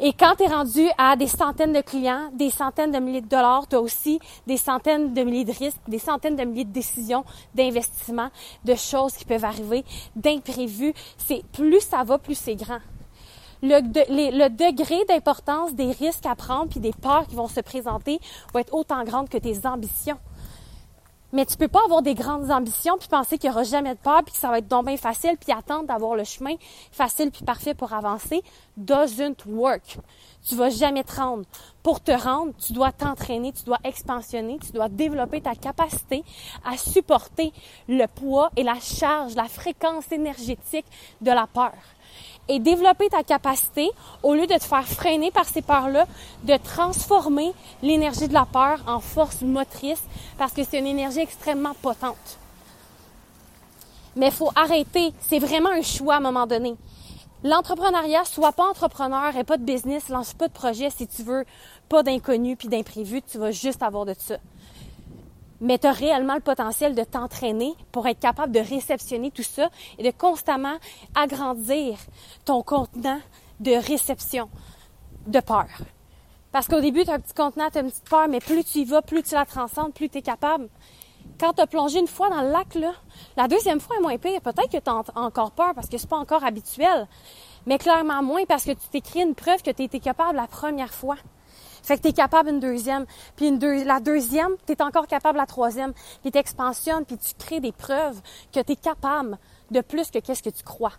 Et 0.00 0.12
quand 0.12 0.34
tu 0.36 0.42
es 0.42 0.48
rendu 0.48 0.84
à 0.98 1.14
des 1.14 1.28
centaines 1.28 1.72
de 1.72 1.80
clients, 1.80 2.28
des 2.32 2.50
centaines 2.50 2.90
de 2.90 2.98
milliers 2.98 3.20
de 3.20 3.28
dollars, 3.28 3.68
tu 3.68 3.76
as 3.76 3.80
aussi 3.80 4.18
des 4.48 4.56
centaines 4.56 5.14
de 5.14 5.22
milliers 5.22 5.44
de 5.44 5.52
risques, 5.52 5.78
des 5.86 6.00
centaines 6.00 6.34
de 6.34 6.42
milliers 6.42 6.64
de 6.64 6.72
décisions, 6.72 7.24
d'investissements, 7.54 8.30
de 8.64 8.74
choses 8.74 9.12
qui 9.12 9.24
peuvent 9.24 9.44
arriver, 9.44 9.84
d'imprévus. 10.16 10.92
C'est 11.18 11.44
plus 11.52 11.82
ça 11.82 12.02
va, 12.02 12.18
plus 12.18 12.34
c'est 12.34 12.56
grand. 12.56 12.80
Le, 13.62 14.48
degré 14.48 15.04
d'importance 15.08 15.72
des 15.72 15.92
risques 15.92 16.26
à 16.26 16.34
prendre 16.34 16.68
puis 16.68 16.80
des 16.80 16.92
peurs 17.00 17.28
qui 17.28 17.36
vont 17.36 17.46
se 17.46 17.60
présenter 17.60 18.18
va 18.52 18.62
être 18.62 18.74
autant 18.74 19.04
grande 19.04 19.28
que 19.28 19.38
tes 19.38 19.68
ambitions. 19.68 20.18
Mais 21.32 21.46
tu 21.46 21.56
peux 21.56 21.68
pas 21.68 21.80
avoir 21.84 22.02
des 22.02 22.14
grandes 22.14 22.50
ambitions 22.50 22.98
puis 22.98 23.08
penser 23.08 23.38
qu'il 23.38 23.48
y 23.48 23.52
aura 23.52 23.62
jamais 23.62 23.94
de 23.94 24.00
peur 24.00 24.22
puis 24.24 24.32
que 24.32 24.38
ça 24.38 24.48
va 24.48 24.58
être 24.58 24.68
donc 24.68 24.86
bien 24.86 24.96
facile 24.96 25.36
puis 25.38 25.52
attendre 25.52 25.86
d'avoir 25.86 26.16
le 26.16 26.24
chemin 26.24 26.54
facile 26.90 27.30
puis 27.30 27.44
parfait 27.44 27.74
pour 27.74 27.92
avancer. 27.92 28.42
Doesn't 28.76 29.46
work. 29.46 29.98
Tu 30.46 30.54
vas 30.56 30.70
jamais 30.70 31.04
te 31.04 31.14
rendre. 31.16 31.44
Pour 31.82 32.00
te 32.00 32.12
rendre, 32.12 32.52
tu 32.58 32.72
dois 32.72 32.92
t'entraîner, 32.92 33.52
tu 33.52 33.64
dois 33.64 33.78
expansionner, 33.84 34.58
tu 34.58 34.72
dois 34.72 34.88
développer 34.88 35.40
ta 35.40 35.54
capacité 35.54 36.24
à 36.64 36.76
supporter 36.76 37.52
le 37.88 38.06
poids 38.06 38.50
et 38.56 38.62
la 38.62 38.80
charge, 38.80 39.34
la 39.34 39.48
fréquence 39.48 40.10
énergétique 40.12 40.86
de 41.20 41.30
la 41.30 41.46
peur 41.46 41.72
et 42.50 42.58
développer 42.58 43.08
ta 43.08 43.22
capacité, 43.22 43.88
au 44.24 44.34
lieu 44.34 44.46
de 44.46 44.54
te 44.54 44.64
faire 44.64 44.86
freiner 44.86 45.30
par 45.30 45.44
ces 45.44 45.62
peurs-là, 45.62 46.06
de 46.42 46.56
transformer 46.56 47.52
l'énergie 47.80 48.26
de 48.26 48.34
la 48.34 48.44
peur 48.44 48.80
en 48.88 48.98
force 48.98 49.42
motrice 49.42 50.02
parce 50.36 50.52
que 50.52 50.64
c'est 50.64 50.80
une 50.80 50.86
énergie 50.86 51.20
extrêmement 51.20 51.74
potente. 51.80 52.38
Mais 54.16 54.26
il 54.26 54.32
faut 54.32 54.50
arrêter. 54.56 55.12
C'est 55.20 55.38
vraiment 55.38 55.70
un 55.70 55.82
choix 55.82 56.14
à 56.14 56.16
un 56.16 56.20
moment 56.20 56.48
donné. 56.48 56.74
L'entrepreneuriat, 57.44 58.24
sois 58.24 58.52
pas 58.52 58.68
entrepreneur 58.68 59.34
et 59.36 59.44
pas 59.44 59.56
de 59.56 59.62
business, 59.62 60.08
lance 60.08 60.34
pas 60.34 60.48
de 60.48 60.52
projet 60.52 60.90
si 60.90 61.06
tu 61.06 61.22
veux 61.22 61.44
pas 61.88 62.02
d'inconnu 62.02 62.56
puis 62.56 62.68
d'imprévu, 62.68 63.22
tu 63.22 63.38
vas 63.38 63.52
juste 63.52 63.82
avoir 63.82 64.04
de 64.04 64.14
ça 64.18 64.36
mais 65.60 65.78
tu 65.78 65.86
as 65.86 65.92
réellement 65.92 66.34
le 66.34 66.40
potentiel 66.40 66.94
de 66.94 67.04
t'entraîner 67.04 67.74
pour 67.92 68.06
être 68.06 68.20
capable 68.20 68.52
de 68.52 68.60
réceptionner 68.60 69.30
tout 69.30 69.42
ça 69.42 69.68
et 69.98 70.02
de 70.02 70.16
constamment 70.16 70.76
agrandir 71.14 71.98
ton 72.44 72.62
contenant 72.62 73.20
de 73.60 73.72
réception 73.72 74.48
de 75.26 75.40
peur. 75.40 75.68
Parce 76.52 76.66
qu'au 76.66 76.80
début, 76.80 77.04
tu 77.04 77.10
as 77.10 77.14
un 77.14 77.20
petit 77.20 77.34
contenant, 77.34 77.70
tu 77.70 77.78
as 77.78 77.82
une 77.82 77.90
petite 77.90 78.08
peur, 78.08 78.26
mais 78.28 78.40
plus 78.40 78.64
tu 78.64 78.78
y 78.78 78.84
vas, 78.84 79.02
plus 79.02 79.22
tu 79.22 79.34
la 79.34 79.44
transcendes, 79.44 79.92
plus 79.92 80.08
tu 80.08 80.18
es 80.18 80.22
capable. 80.22 80.68
Quand 81.38 81.52
tu 81.52 81.62
as 81.62 81.66
plongé 81.66 82.00
une 82.00 82.08
fois 82.08 82.28
dans 82.28 82.42
le 82.42 82.50
lac, 82.50 82.76
la 83.36 83.46
deuxième 83.46 83.80
fois 83.80 83.96
est 83.96 84.00
moins 84.00 84.18
pire. 84.18 84.40
Peut-être 84.40 84.70
que 84.70 84.78
tu 84.78 84.90
as 84.90 85.02
encore 85.14 85.52
peur 85.52 85.74
parce 85.74 85.88
que 85.88 85.96
c'est 85.96 86.08
pas 86.08 86.16
encore 86.18 86.44
habituel, 86.44 87.06
mais 87.66 87.78
clairement 87.78 88.22
moins 88.22 88.44
parce 88.46 88.64
que 88.64 88.72
tu 88.72 89.00
créé 89.00 89.22
une 89.22 89.34
preuve 89.34 89.62
que 89.62 89.70
tu 89.70 89.82
été 89.82 90.00
capable 90.00 90.36
la 90.36 90.46
première 90.46 90.92
fois. 90.92 91.16
Fait 91.82 91.96
que 91.96 92.02
tu 92.02 92.08
es 92.08 92.12
capable 92.12 92.50
une 92.50 92.60
deuxième, 92.60 93.06
puis 93.36 93.48
une 93.48 93.58
la 93.84 94.00
deuxième, 94.00 94.50
tu 94.66 94.72
es 94.72 94.82
encore 94.82 95.06
capable 95.06 95.38
la 95.38 95.46
troisième, 95.46 95.92
puis 96.22 96.30
tu 96.30 96.38
expansionnes, 96.38 97.04
puis 97.04 97.18
tu 97.18 97.34
crées 97.38 97.60
des 97.60 97.72
preuves 97.72 98.20
que 98.52 98.60
tu 98.60 98.72
es 98.72 98.76
capable 98.76 99.38
de 99.70 99.80
plus 99.80 100.10
que 100.10 100.18
qu'est-ce 100.18 100.42
que 100.42 100.50
tu 100.50 100.62
crois. 100.62 100.92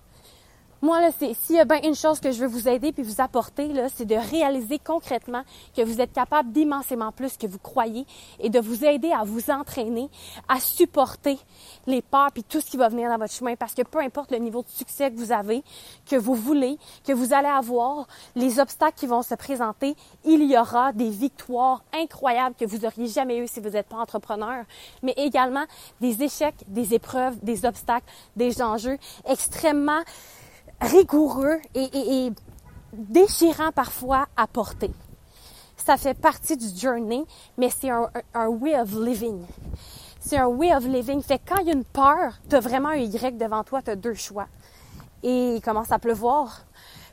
Moi, 0.84 1.00
là, 1.00 1.12
c'est, 1.20 1.36
s'il 1.36 1.58
y 1.58 1.60
a 1.60 1.66
bien 1.66 1.80
une 1.84 1.94
chose 1.94 2.20
que 2.20 2.32
je 2.32 2.40
veux 2.40 2.48
vous 2.48 2.68
aider 2.68 2.92
puis 2.92 3.04
vous 3.04 3.22
apporter, 3.22 3.68
là, 3.68 3.88
c'est 3.94 4.06
de 4.06 4.16
réaliser 4.16 4.80
concrètement 4.80 5.44
que 5.78 5.84
vous 5.84 6.02
êtes 6.02 6.12
capable 6.12 6.52
d'immensément 6.52 7.12
plus 7.12 7.38
que 7.38 7.46
vous 7.46 7.60
croyez 7.60 8.08
et 8.40 8.50
de 8.50 8.60
vous 8.60 8.84
aider 8.84 9.12
à 9.12 9.24
vous 9.24 9.52
entraîner, 9.52 10.10
à 10.50 10.60
supporter 10.60 11.38
les 11.86 12.02
peurs 12.02 12.32
puis 12.32 12.44
tout 12.44 12.62
ce 12.62 12.66
qui 12.66 12.78
va 12.78 12.90
venir 12.90 13.10
dans 13.10 13.20
votre 13.20 13.32
chemin 13.32 13.56
parce 13.56 13.76
que 13.76 13.84
peu 13.84 14.00
importe 14.00 14.32
le 14.32 14.40
niveau 14.40 14.64
de 14.64 14.70
succès 14.70 15.12
que 15.12 15.18
vous 15.18 15.32
avez, 15.32 15.64
que 16.10 16.16
vous 16.16 16.34
voulez, 16.34 16.80
que 17.06 17.14
vous 17.14 17.32
allez 17.32 17.48
avoir, 17.48 18.08
les 18.36 18.60
obstacles 18.60 18.98
qui 18.98 19.06
vont 19.06 19.22
se 19.22 19.36
présenter, 19.36 19.96
il 20.26 20.44
y 20.50 20.58
aura 20.58 20.94
des 20.94 21.12
victoires 21.12 21.84
incroyables 21.94 22.56
que 22.56 22.66
vous 22.66 22.86
auriez 22.86 23.08
jamais 23.08 23.38
eues 23.38 23.48
si 23.48 23.60
vous 23.60 23.70
n'êtes 23.70 23.88
pas 23.88 23.98
entrepreneur, 23.98 24.66
mais 25.04 25.14
également 25.16 25.66
des 26.00 26.24
échecs, 26.24 26.64
des 26.66 26.96
épreuves, 26.96 27.38
des 27.44 27.66
obstacles, 27.66 28.08
des 28.36 28.64
enjeux 28.64 28.98
extrêmement 29.28 30.02
rigoureux 30.82 31.60
et, 31.76 32.32
déchirant 32.94 33.72
parfois 33.72 34.28
à 34.36 34.48
porter. 34.48 34.92
Ça 35.78 35.98
fait 35.98 36.14
partie 36.14 36.58
du 36.58 36.68
journey, 36.78 37.24
mais 37.58 37.70
c'est 37.70 37.90
un, 37.90 38.48
way 38.48 38.80
of 38.80 38.94
living. 38.94 39.46
C'est 40.20 40.38
un 40.38 40.48
way 40.48 40.76
of 40.76 40.86
living. 40.86 41.22
Fait 41.22 41.40
que 41.40 41.50
quand 41.50 41.62
il 41.62 41.68
y 41.68 41.70
a 41.72 41.74
une 41.74 41.86
peur, 41.86 42.40
tu 42.50 42.56
as 42.56 42.60
vraiment 42.60 42.90
un 42.90 42.96
Y 42.96 43.38
devant 43.38 43.64
toi, 43.64 43.82
tu 43.82 43.92
as 43.92 43.96
deux 43.96 44.14
choix. 44.14 44.48
Et 45.24 45.56
il 45.56 45.62
commence 45.62 45.92
à 45.92 46.00
pleuvoir. 46.00 46.66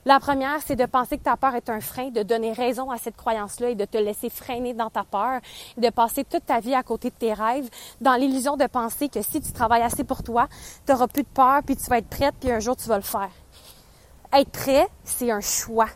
La 0.05 0.21
première, 0.21 0.61
c'est 0.65 0.77
de 0.77 0.87
penser 0.87 1.19
que 1.19 1.25
ta 1.25 1.37
peur 1.37 1.55
est 1.55 1.69
un 1.69 1.81
frein, 1.81 2.11
de 2.11 2.23
donner 2.23 2.53
raison 2.53 2.91
à 2.91 2.99
cette 2.99 3.17
croyance-là 3.17 3.71
et 3.71 3.75
de 3.75 3.85
te 3.85 3.99
laisser 3.99 4.31
freiner 4.31 4.73
dans 4.73 4.91
ta 4.91 5.05
peur, 5.05 5.41
de 5.77 5.91
passer 5.91 6.25
toute 6.25 6.47
ta 6.47 6.61
vie 6.61 6.75
à 6.75 6.83
côté 6.83 7.11
de 7.11 7.15
tes 7.15 7.35
rêves, 7.35 7.69
dans 8.01 8.15
l'illusion 8.15 8.57
de 8.57 8.67
penser 8.67 9.09
que 9.09 9.21
si 9.23 9.41
tu 9.41 9.53
travailles 9.53 9.83
assez 9.83 10.05
pour 10.05 10.23
toi, 10.23 10.49
tu 10.87 10.93
n'auras 10.93 11.09
plus 11.09 11.25
de 11.25 11.29
peur, 11.29 11.61
puis 11.65 11.77
tu 11.77 11.85
vas 11.91 11.99
être 11.99 12.09
prête, 12.09 12.35
puis 12.41 12.51
un 12.51 12.61
jour 12.61 12.77
tu 12.77 12.89
vas 12.89 12.97
le 12.97 13.03
faire. 13.03 13.31
Être 14.33 14.51
prêt, 14.51 14.89
c'est 15.05 15.31
un 15.31 15.41
choix 15.41 15.89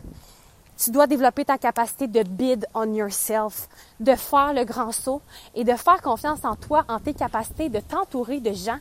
tu 0.83 0.91
dois 0.91 1.07
développer 1.07 1.45
ta 1.45 1.59
capacité 1.59 2.09
de 2.09 2.23
bid 2.23 2.67
on 2.75 2.93
yourself, 2.93 3.69
de 4.01 4.15
faire 4.17 4.53
le 4.53 4.65
grand 4.65 4.91
saut 4.91 5.21
et 5.55 5.63
de 5.63 5.73
faire 5.75 6.03
confiance 6.03 6.45
en 6.45 6.57
toi, 6.57 6.85
en 6.89 6.99
tes 6.99 7.15
capacités, 7.15 7.69
de 7.69 7.79
t'entourer 7.79 8.41
de 8.41 8.53
gens 8.53 8.79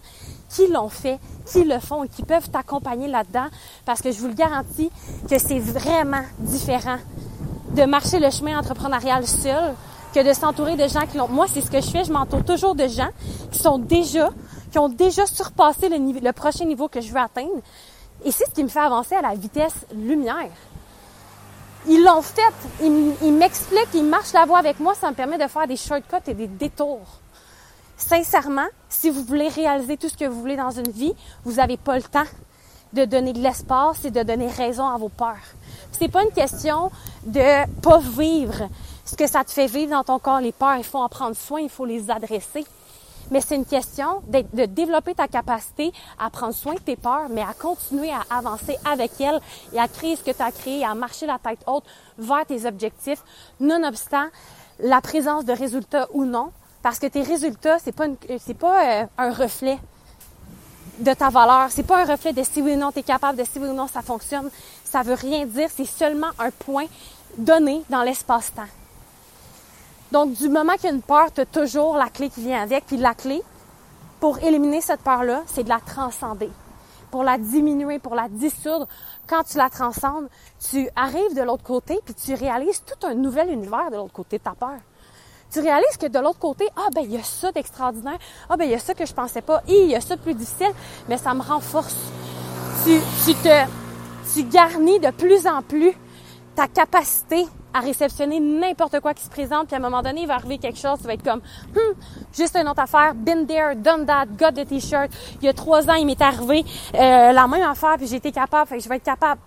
qui 0.49 0.67
l'ont 0.67 0.89
fait, 0.89 1.19
qui 1.45 1.63
le 1.63 1.79
font 1.79 2.03
et 2.03 2.07
qui 2.07 2.23
peuvent 2.23 2.49
t'accompagner 2.49 3.07
là-dedans 3.07 3.47
parce 3.85 4.01
que 4.01 4.11
je 4.11 4.19
vous 4.19 4.29
le 4.29 4.33
garantis 4.33 4.89
que 5.29 5.37
c'est 5.37 5.59
vraiment 5.59 6.23
différent 6.39 6.97
de 7.75 7.83
marcher 7.83 8.19
le 8.19 8.31
chemin 8.31 8.57
entrepreneurial 8.57 9.27
seul 9.27 9.75
que 10.13 10.27
de 10.27 10.33
s'entourer 10.33 10.75
de 10.75 10.87
gens 10.87 11.05
qui 11.05 11.17
l'ont. 11.17 11.27
Moi, 11.27 11.45
c'est 11.47 11.61
ce 11.61 11.69
que 11.69 11.79
je 11.79 11.89
fais. 11.89 12.03
Je 12.03 12.11
m'entoure 12.11 12.43
toujours 12.43 12.75
de 12.75 12.87
gens 12.87 13.09
qui 13.51 13.59
sont 13.59 13.77
déjà, 13.77 14.29
qui 14.71 14.79
ont 14.79 14.89
déjà 14.89 15.25
surpassé 15.25 15.87
le, 15.87 15.97
le 15.97 16.31
prochain 16.33 16.65
niveau 16.65 16.87
que 16.87 16.99
je 16.99 17.11
veux 17.11 17.19
atteindre. 17.19 17.61
Et 18.23 18.31
c'est 18.31 18.45
ce 18.45 18.51
qui 18.51 18.63
me 18.63 18.69
fait 18.69 18.79
avancer 18.79 19.15
à 19.15 19.21
la 19.21 19.35
vitesse 19.35 19.85
lumière. 19.95 20.51
Ils 21.87 22.03
l'ont 22.03 22.21
fait. 22.21 22.41
Ils, 22.81 23.33
m'expliquent, 23.33 23.93
ils 23.93 24.03
marchent 24.03 24.33
la 24.33 24.45
voie 24.45 24.59
avec 24.59 24.79
moi. 24.79 24.93
Ça 24.93 25.09
me 25.09 25.15
permet 25.15 25.37
de 25.37 25.47
faire 25.47 25.67
des 25.67 25.77
shortcuts 25.77 26.29
et 26.29 26.33
des 26.33 26.47
détours. 26.47 27.07
Sincèrement, 27.97 28.67
si 28.89 29.09
vous 29.09 29.23
voulez 29.23 29.47
réaliser 29.47 29.97
tout 29.97 30.09
ce 30.09 30.17
que 30.17 30.25
vous 30.25 30.39
voulez 30.39 30.55
dans 30.57 30.71
une 30.71 30.89
vie, 30.91 31.13
vous 31.43 31.53
n'avez 31.53 31.77
pas 31.77 31.95
le 31.95 32.03
temps 32.03 32.25
de 32.93 33.05
donner 33.05 33.33
de 33.33 33.39
l'espace 33.39 34.05
et 34.05 34.11
de 34.11 34.21
donner 34.21 34.47
raison 34.47 34.87
à 34.87 34.97
vos 34.97 35.09
peurs. 35.09 35.35
C'est 35.91 36.09
pas 36.09 36.23
une 36.23 36.31
question 36.31 36.91
de 37.25 37.65
pas 37.81 37.99
vivre 37.99 38.69
ce 39.05 39.15
que 39.15 39.27
ça 39.27 39.43
te 39.43 39.51
fait 39.51 39.67
vivre 39.67 39.91
dans 39.91 40.03
ton 40.03 40.19
corps, 40.19 40.41
les 40.41 40.51
peurs. 40.51 40.77
Il 40.77 40.83
faut 40.83 40.99
en 40.99 41.09
prendre 41.09 41.35
soin, 41.35 41.61
il 41.61 41.69
faut 41.69 41.85
les 41.85 42.09
adresser 42.09 42.65
mais 43.31 43.41
c'est 43.41 43.55
une 43.55 43.65
question 43.65 44.21
de, 44.27 44.65
développer 44.65 45.15
ta 45.15 45.27
capacité 45.27 45.91
à 46.19 46.29
prendre 46.29 46.53
soin 46.53 46.73
de 46.75 46.79
tes 46.79 46.97
peurs, 46.97 47.29
mais 47.29 47.41
à 47.41 47.53
continuer 47.59 48.11
à 48.11 48.23
avancer 48.29 48.77
avec 48.85 49.19
elles 49.19 49.39
et 49.73 49.79
à 49.79 49.87
créer 49.87 50.15
ce 50.17 50.23
que 50.23 50.31
tu 50.31 50.41
as 50.41 50.51
créé, 50.51 50.85
à 50.85 50.93
marcher 50.93 51.25
la 51.25 51.39
tête 51.39 51.63
haute 51.65 51.85
vers 52.17 52.45
tes 52.45 52.65
objectifs, 52.65 53.23
nonobstant 53.59 54.27
la 54.79 55.01
présence 55.01 55.45
de 55.45 55.53
résultats 55.53 56.07
ou 56.13 56.25
non, 56.25 56.51
parce 56.83 56.99
que 56.99 57.07
tes 57.07 57.21
résultats, 57.21 57.79
c'est 57.79 57.91
pas, 57.91 58.07
pas 58.59 58.85
euh, 58.85 59.05
un 59.17 59.31
reflet 59.31 59.79
de 60.99 61.13
ta 61.13 61.29
valeur. 61.29 61.67
C'est 61.69 61.83
pas 61.83 62.01
un 62.01 62.05
reflet 62.05 62.33
de 62.33 62.43
si 62.43 62.61
oui 62.61 62.73
ou 62.73 62.77
non 62.77 62.91
tu 62.91 62.99
es 62.99 63.03
capable, 63.03 63.37
de 63.37 63.43
si 63.43 63.59
oui 63.59 63.69
ou 63.69 63.73
non 63.73 63.87
ça 63.87 64.01
fonctionne. 64.01 64.49
Ça 64.83 65.03
veut 65.03 65.13
rien 65.13 65.45
dire. 65.45 65.69
C'est 65.75 65.85
seulement 65.85 66.29
un 66.39 66.51
point 66.51 66.85
donné 67.37 67.81
dans 67.89 68.01
l'espace-temps. 68.01 68.80
Donc, 70.11 70.33
du 70.33 70.49
moment 70.49 70.73
qu'il 70.73 70.85
y 70.85 70.87
a 70.87 70.95
une 70.95 71.01
peur, 71.01 71.31
tu 71.33 71.45
toujours 71.45 71.95
la 71.95 72.09
clé 72.09 72.29
qui 72.29 72.41
vient 72.41 72.61
avec. 72.61 72.85
Puis 72.85 72.97
la 72.97 73.13
clé, 73.13 73.41
pour 74.19 74.39
éliminer 74.39 74.81
cette 74.81 75.01
peur-là, 75.01 75.43
c'est 75.45 75.63
de 75.63 75.69
la 75.69 75.79
transcender. 75.79 76.49
Pour 77.11 77.23
la 77.23 77.37
diminuer, 77.37 77.97
pour 77.99 78.15
la 78.15 78.27
dissoudre, 78.27 78.87
quand 79.27 79.43
tu 79.43 79.57
la 79.57 79.69
transcendes, 79.69 80.27
tu 80.69 80.89
arrives 80.95 81.35
de 81.35 81.41
l'autre 81.41 81.63
côté, 81.63 81.99
puis 82.03 82.13
tu 82.13 82.33
réalises 82.33 82.83
tout 82.85 83.07
un 83.07 83.13
nouvel 83.13 83.49
univers 83.51 83.89
de 83.89 83.95
l'autre 83.95 84.13
côté 84.13 84.37
de 84.37 84.43
ta 84.43 84.51
peur. 84.51 84.77
Tu 85.49 85.59
réalises 85.59 85.97
que 85.99 86.07
de 86.07 86.19
l'autre 86.19 86.39
côté, 86.39 86.65
ah 86.77 86.87
ben 86.93 87.01
il 87.01 87.11
y 87.11 87.17
a 87.17 87.23
ça 87.23 87.51
d'extraordinaire, 87.51 88.17
ah 88.49 88.55
ben 88.55 88.65
il 88.65 88.71
y 88.71 88.75
a 88.75 88.79
ça 88.79 88.93
que 88.93 89.05
je 89.05 89.13
pensais 89.13 89.41
pas, 89.41 89.61
il 89.67 89.89
y 89.89 89.95
a 89.95 90.01
ça 90.01 90.15
de 90.15 90.21
plus 90.21 90.33
difficile, 90.33 90.71
mais 91.09 91.17
ça 91.17 91.33
me 91.33 91.41
renforce. 91.41 91.95
Tu, 92.85 92.99
tu 93.25 93.33
te, 93.35 93.65
tu 94.33 94.43
garnis 94.43 94.99
de 94.99 95.11
plus 95.11 95.47
en 95.47 95.61
plus 95.61 95.93
ta 96.55 96.67
capacité 96.67 97.45
à 97.73 97.79
réceptionner 97.79 98.39
n'importe 98.39 98.99
quoi 98.99 99.13
qui 99.13 99.23
se 99.23 99.29
présente, 99.29 99.67
puis 99.67 99.75
à 99.75 99.79
un 99.79 99.81
moment 99.81 100.01
donné, 100.01 100.21
il 100.21 100.27
va 100.27 100.35
arriver 100.35 100.57
quelque 100.57 100.79
chose, 100.79 100.99
tu 100.99 101.07
vas 101.07 101.13
être 101.13 101.23
comme, 101.23 101.39
hmm, 101.73 101.93
juste 102.33 102.55
une 102.55 102.67
autre 102.67 102.81
affaire, 102.81 103.13
been 103.15 103.45
there, 103.45 103.75
done 103.75 104.05
that, 104.05 104.25
got 104.37 104.51
the 104.51 104.67
t-shirt. 104.67 105.11
Il 105.41 105.45
y 105.45 105.49
a 105.49 105.53
trois 105.53 105.89
ans, 105.89 105.95
il 105.95 106.05
m'est 106.05 106.21
arrivé 106.21 106.65
euh, 106.95 107.31
la 107.31 107.47
même 107.47 107.63
affaire, 107.63 107.95
puis 107.97 108.07
j'ai 108.07 108.17
été 108.17 108.31
capable, 108.31 108.67
fait 108.67 108.77
que 108.77 108.83
je 108.83 108.89
vais 108.89 108.97
être 108.97 109.03
capable. 109.03 109.41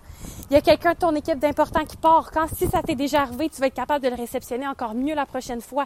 Il 0.49 0.53
y 0.53 0.57
a 0.57 0.61
quelqu'un 0.61 0.93
de 0.93 0.97
ton 0.97 1.15
équipe 1.15 1.39
d'important 1.39 1.83
qui 1.85 1.97
part. 1.97 2.29
Quand 2.31 2.47
si 2.55 2.67
ça 2.67 2.81
t'est 2.83 2.95
déjà 2.95 3.21
arrivé, 3.21 3.49
tu 3.49 3.59
vas 3.59 3.67
être 3.67 3.73
capable 3.73 4.03
de 4.03 4.09
le 4.09 4.15
réceptionner 4.15 4.67
encore 4.67 4.93
mieux 4.93 5.15
la 5.15 5.25
prochaine 5.25 5.61
fois. 5.61 5.85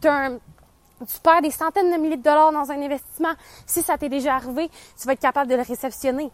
tu 0.00 0.08
perds 1.22 1.42
des 1.42 1.50
centaines 1.50 1.92
de 1.92 1.96
milliers 1.96 2.16
de 2.16 2.22
dollars 2.22 2.52
dans 2.52 2.70
un 2.70 2.82
investissement. 2.82 3.32
Si 3.66 3.82
ça 3.82 3.96
t'est 3.98 4.08
déjà 4.08 4.34
arrivé, 4.34 4.68
tu 5.00 5.06
vas 5.06 5.12
être 5.12 5.20
capable 5.20 5.48
de 5.48 5.54
le 5.54 5.62
réceptionner. 5.62 6.30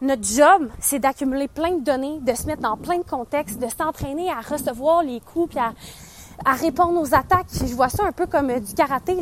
Notre 0.00 0.22
job, 0.22 0.68
c'est 0.78 1.00
d'accumuler 1.00 1.48
plein 1.48 1.72
de 1.72 1.82
données, 1.82 2.20
de 2.20 2.32
se 2.32 2.46
mettre 2.46 2.62
dans 2.62 2.76
plein 2.76 2.98
de 2.98 3.02
contextes, 3.02 3.58
de 3.58 3.66
s'entraîner 3.68 4.30
à 4.30 4.40
recevoir 4.40 5.02
les 5.02 5.20
coups, 5.20 5.50
puis 5.50 5.58
à, 5.58 6.52
répondre 6.52 7.00
aux 7.00 7.14
attaques. 7.14 7.48
Je 7.52 7.74
vois 7.74 7.88
ça 7.88 8.04
un 8.04 8.12
peu 8.12 8.26
comme 8.26 8.50
euh, 8.50 8.60
du 8.60 8.74
karaté. 8.74 9.16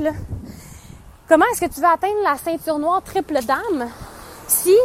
Comment 1.28 1.46
est-ce 1.52 1.62
que 1.62 1.72
tu 1.72 1.80
veux 1.80 1.86
atteindre 1.86 2.22
la 2.22 2.36
ceinture 2.36 2.78
noire 2.78 3.02
triple 3.02 3.38
dame 3.46 3.88
si 4.46 4.76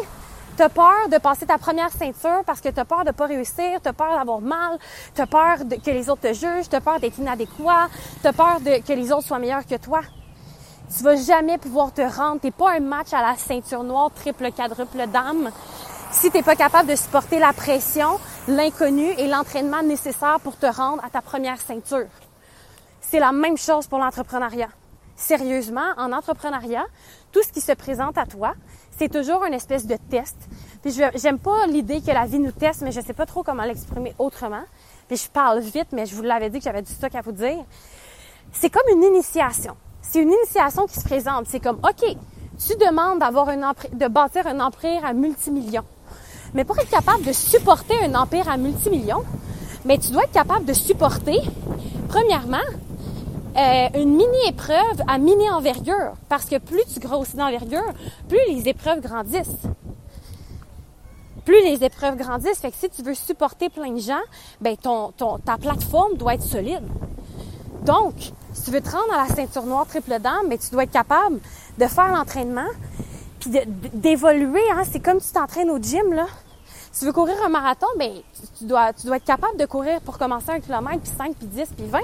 tu 0.56 0.64
as 0.64 0.70
peur 0.70 1.10
de 1.12 1.18
passer 1.18 1.46
ta 1.46 1.58
première 1.58 1.92
ceinture 1.92 2.44
parce 2.46 2.62
que 2.62 2.70
tu 2.70 2.80
as 2.80 2.86
peur 2.86 3.04
de 3.04 3.12
pas 3.12 3.26
réussir, 3.26 3.82
tu 3.82 3.90
as 3.90 3.94
peur 3.94 4.16
d'avoir 4.18 4.42
mal, 4.42 4.78
tu 5.14 5.22
as 5.22 5.28
peur 5.28 5.58
que 5.60 5.92
les 5.92 6.10
autres 6.10 6.22
te 6.22 6.34
jugent, 6.34 6.70
tu 6.70 6.76
as 6.76 6.82
peur 6.82 7.00
d'être 7.00 7.20
inadéquat, 7.20 7.90
tu 8.22 8.28
as 8.28 8.34
peur 8.34 8.58
que 8.64 8.94
les 8.94 9.12
autres 9.12 9.28
soient 9.28 9.40
meilleurs 9.40 9.66
que 9.66 9.76
toi? 9.76 10.02
Tu 10.96 11.04
vas 11.04 11.16
jamais 11.16 11.58
pouvoir 11.58 11.94
te 11.94 12.02
rendre. 12.02 12.42
T'es 12.42 12.52
pas 12.52 12.74
un 12.74 12.82
match 12.82 13.14
à 13.14 13.22
la 13.22 13.38
ceinture 13.38 13.84
noire 13.84 14.12
triple 14.14 14.52
quadruple 14.52 15.08
dame 15.08 15.50
si 16.12 16.30
t'es 16.30 16.44
pas 16.44 16.58
capable 16.58 16.90
de 16.90 16.96
supporter 16.98 17.40
la 17.40 17.54
pression, 17.54 18.20
l'inconnu 18.50 19.08
et 19.18 19.28
l'entraînement 19.28 19.82
nécessaire 19.82 20.42
pour 20.42 20.58
te 20.58 20.66
rendre 20.66 21.02
à 21.06 21.10
ta 21.10 21.22
première 21.22 21.62
ceinture. 21.62 22.08
C'est 23.00 23.20
la 23.20 23.32
même 23.32 23.56
chose 23.56 23.88
pour 23.88 24.00
l'entrepreneuriat. 24.00 24.68
Sérieusement, 25.16 25.94
en 25.96 26.12
entrepreneuriat, 26.12 26.86
tout 27.32 27.42
ce 27.42 27.54
qui 27.54 27.62
se 27.62 27.72
présente 27.72 28.18
à 28.18 28.26
toi, 28.26 28.54
c'est 28.98 29.10
toujours 29.10 29.46
une 29.46 29.54
espèce 29.54 29.88
de 29.88 29.96
test. 30.10 30.36
Puis 30.82 31.00
j'aime 31.16 31.40
pas 31.40 31.68
l'idée 31.68 32.02
que 32.02 32.12
la 32.12 32.26
vie 32.26 32.40
nous 32.40 32.52
teste, 32.52 32.82
mais 32.82 32.92
je 32.92 33.00
sais 33.00 33.14
pas 33.14 33.26
trop 33.26 33.44
comment 33.44 33.64
l'exprimer 33.64 34.14
autrement. 34.20 34.64
Je 35.10 35.28
parle 35.30 35.62
vite, 35.62 35.88
mais 35.94 36.06
je 36.06 36.16
vous 36.16 36.24
l'avais 36.24 36.50
dit 36.50 36.58
que 36.58 36.66
j'avais 36.66 36.82
du 36.82 36.92
stock 36.92 37.16
à 37.16 37.22
vous 37.22 37.32
dire. 37.32 37.64
C'est 38.52 38.70
comme 38.70 38.90
une 38.92 39.04
initiation 39.04 39.78
c'est 40.12 40.22
une 40.22 40.32
initiation 40.32 40.88
qui 40.88 41.00
se 41.00 41.06
présente. 41.06 41.46
C'est 41.48 41.62
comme, 41.62 41.78
OK, 41.78 42.04
tu 42.04 42.76
demandes 42.76 43.20
d'avoir 43.20 43.48
de 43.48 44.08
bâtir 44.08 44.46
un 44.46 44.60
empire 44.60 45.06
à 45.06 45.14
multimillions. 45.14 45.86
Mais 46.54 46.66
pour 46.66 46.78
être 46.80 46.90
capable 46.90 47.24
de 47.24 47.32
supporter 47.32 47.96
un 48.04 48.14
empire 48.16 48.50
à 48.50 48.58
multimillions, 48.58 49.24
mais 49.86 49.98
tu 49.98 50.12
dois 50.12 50.24
être 50.24 50.34
capable 50.34 50.66
de 50.66 50.74
supporter, 50.74 51.40
premièrement, 52.10 52.58
euh, 53.58 53.88
une 53.96 54.18
mini-épreuve 54.18 55.02
à 55.08 55.18
mini-envergure. 55.18 56.14
Parce 56.28 56.44
que 56.44 56.58
plus 56.58 56.84
tu 56.94 57.00
grossis 57.00 57.38
d'envergure, 57.38 57.94
plus 58.28 58.40
les 58.50 58.68
épreuves 58.68 59.00
grandissent. 59.00 59.48
Plus 61.46 61.64
les 61.64 61.86
épreuves 61.86 62.18
grandissent, 62.18 62.60
fait 62.60 62.72
que 62.72 62.78
si 62.78 62.90
tu 62.90 63.02
veux 63.02 63.16
supporter 63.16 63.70
plein 63.70 63.92
de 63.92 64.00
gens, 64.00 64.22
ben 64.60 64.76
ta 65.46 65.58
plateforme 65.58 66.18
doit 66.18 66.34
être 66.34 66.44
solide. 66.44 66.84
Donc, 67.86 68.34
si 68.54 68.64
tu 68.64 68.72
veux 68.72 68.82
te 68.82 68.90
rendre 68.90 69.14
à 69.14 69.28
la 69.28 69.36
ceinture 69.36 69.64
noire 69.64 69.86
triple 69.86 70.20
dame, 70.20 70.48
mais 70.48 70.58
tu 70.58 70.70
dois 70.72 70.84
être 70.84 70.92
capable 70.92 71.40
de 71.78 71.86
faire 71.86 72.12
l'entraînement, 72.12 72.68
puis 73.40 73.52
d'évoluer. 73.94 74.64
Hein? 74.72 74.84
C'est 74.90 75.00
comme 75.00 75.20
tu 75.20 75.32
t'entraînes 75.32 75.70
au 75.70 75.80
gym, 75.80 76.14
là. 76.14 76.28
Si 76.92 77.00
tu 77.00 77.06
veux 77.06 77.14
courir 77.14 77.36
un 77.46 77.50
marathon, 77.50 77.88
ben, 77.98 78.12
tu 78.58 78.66
dois, 78.66 78.92
tu 78.94 79.08
dois 79.08 79.16
être 79.18 79.26
capable 79.26 79.58
de 79.58 79.66
courir 79.66 80.02
pour 80.02 80.18
commencer 80.18 80.52
un 80.52 80.60
kilomètre, 80.60 81.02
puis 81.02 81.12
5, 81.18 81.36
puis 81.36 81.48
10, 81.48 81.70
puis 81.78 81.88
20. 81.88 82.00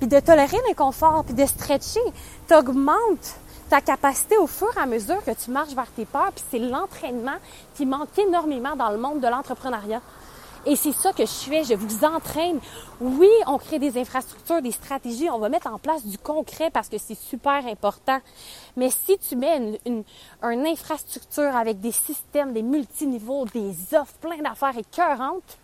Puis 0.00 0.08
de 0.08 0.18
tolérer 0.18 0.56
l'inconfort, 0.66 1.22
puis 1.24 1.34
de 1.34 1.46
stretcher. 1.46 2.00
Tu 2.48 2.54
augmentes 2.54 3.36
ta 3.70 3.80
capacité 3.80 4.36
au 4.38 4.48
fur 4.48 4.68
et 4.76 4.80
à 4.80 4.86
mesure 4.86 5.24
que 5.24 5.30
tu 5.30 5.50
marches 5.50 5.74
vers 5.74 5.90
tes 5.96 6.04
peurs, 6.04 6.32
puis 6.32 6.44
c'est 6.50 6.58
l'entraînement 6.58 7.38
qui 7.76 7.86
manque 7.86 8.18
énormément 8.18 8.74
dans 8.74 8.90
le 8.90 8.98
monde 8.98 9.20
de 9.20 9.28
l'entrepreneuriat. 9.28 10.02
Et 10.64 10.76
c'est 10.76 10.92
ça 10.92 11.12
que 11.12 11.26
je 11.26 11.32
fais, 11.32 11.64
je 11.64 11.74
vous 11.74 12.04
entraîne. 12.04 12.60
Oui, 13.00 13.28
on 13.48 13.58
crée 13.58 13.80
des 13.80 13.98
infrastructures, 13.98 14.62
des 14.62 14.70
stratégies, 14.70 15.28
on 15.28 15.38
va 15.38 15.48
mettre 15.48 15.66
en 15.66 15.78
place 15.78 16.06
du 16.06 16.18
concret 16.18 16.70
parce 16.70 16.88
que 16.88 16.98
c'est 16.98 17.18
super 17.18 17.66
important. 17.66 18.20
Mais 18.76 18.90
si 18.90 19.18
tu 19.18 19.34
mets 19.34 19.80
une, 19.84 20.04
infrastructure 20.42 21.56
avec 21.56 21.80
des 21.80 21.90
systèmes, 21.90 22.52
des 22.52 22.62
multiniveaux, 22.62 23.44
des 23.46 23.74
offres, 23.94 24.14
plein 24.20 24.38
d'affaires 24.38 24.78
écœurantes, 24.78 25.58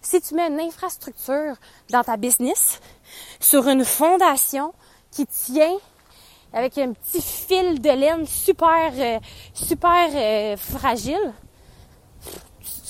si 0.00 0.20
tu 0.20 0.34
mets 0.34 0.46
une 0.46 0.60
infrastructure 0.60 1.56
dans 1.90 2.04
ta 2.04 2.16
business 2.16 2.80
sur 3.40 3.66
une 3.68 3.84
fondation 3.84 4.72
qui 5.10 5.26
tient 5.26 5.76
avec 6.52 6.78
un 6.78 6.92
petit 6.92 7.20
fil 7.20 7.80
de 7.80 7.90
laine 7.90 8.26
super, 8.26 8.92
euh, 8.96 9.18
super 9.54 10.08
euh, 10.14 10.56
fragile, 10.56 11.32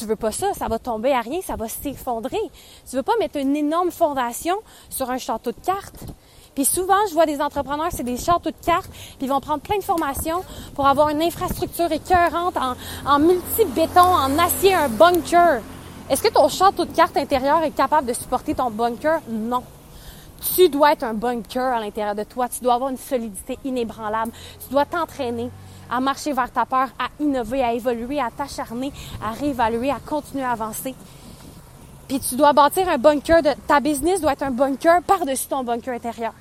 tu 0.01 0.07
veux 0.07 0.17
pas 0.17 0.33
ça, 0.33 0.55
ça 0.55 0.67
va 0.67 0.79
tomber 0.79 1.13
à 1.13 1.21
rien, 1.21 1.41
ça 1.43 1.57
va 1.57 1.69
s'effondrer. 1.69 2.41
Tu 2.89 2.97
veux 2.97 3.03
pas 3.03 3.13
mettre 3.19 3.37
une 3.37 3.55
énorme 3.55 3.91
fondation 3.91 4.57
sur 4.89 5.11
un 5.11 5.19
château 5.19 5.53
de 5.53 5.61
cartes. 5.63 6.07
Puis 6.55 6.65
souvent, 6.65 6.97
je 7.09 7.13
vois 7.15 7.27
des 7.27 7.41
entrepreneurs, 7.41 7.91
c'est 7.91 8.03
des 8.03 8.17
châteaux 8.17 8.51
de 8.51 8.65
cartes, 8.65 8.91
puis 8.91 9.27
ils 9.27 9.29
vont 9.29 9.41
prendre 9.41 9.61
plein 9.61 9.77
de 9.77 9.85
formations 9.85 10.43
pour 10.75 10.87
avoir 10.87 11.11
une 11.11 11.23
infrastructure 11.23 11.93
écœurante 11.93 12.57
en, 12.57 12.75
en 13.07 13.19
multi-béton, 13.19 14.01
en 14.01 14.39
acier, 14.39 14.75
un 14.75 14.89
bunker. 14.89 15.61
Est-ce 16.09 16.23
que 16.23 16.33
ton 16.33 16.49
château 16.49 16.87
de 16.87 16.93
cartes 16.93 17.17
intérieur 17.19 17.63
est 17.63 17.71
capable 17.71 18.09
de 18.09 18.15
supporter 18.15 18.55
ton 18.55 18.71
bunker? 18.71 19.21
Non. 19.29 19.63
Tu 20.57 20.71
dois 20.71 20.93
être 20.93 21.05
un 21.05 21.15
bunker 21.15 21.75
à 21.75 21.79
l'intérieur 21.79 22.15
de 22.15 22.25
toi. 22.25 22.49
Tu 22.49 22.61
dois 22.65 22.75
avoir 22.75 22.91
une 22.91 22.97
solidité 22.97 23.59
inébranlable. 23.65 24.33
Tu 24.65 24.73
dois 24.73 24.87
t'entraîner 24.87 25.51
à 25.91 26.01
marcher 26.01 26.33
vers 26.33 26.51
ta 26.51 26.65
peur, 26.65 26.89
à 26.99 27.09
innover, 27.21 27.63
à 27.63 27.73
évoluer, 27.73 28.21
à 28.21 28.31
t'acharner, 28.31 28.93
à 29.23 29.33
réévaluer, 29.33 29.91
à 29.91 29.99
continuer 29.99 30.45
à 30.45 30.53
avancer. 30.53 30.95
Puis 32.09 32.21
tu 32.21 32.37
dois 32.37 32.53
bâtir 32.53 32.89
un 32.89 32.99
bunker 32.99 33.43
de 33.43 33.51
ta 33.67 33.81
business 33.81 34.21
doit 34.21 34.33
être 34.33 34.43
un 34.43 34.51
bunker 34.51 35.03
par-dessus 35.03 35.47
ton 35.47 35.63
bunker 35.63 35.95
intérieur. 35.95 36.33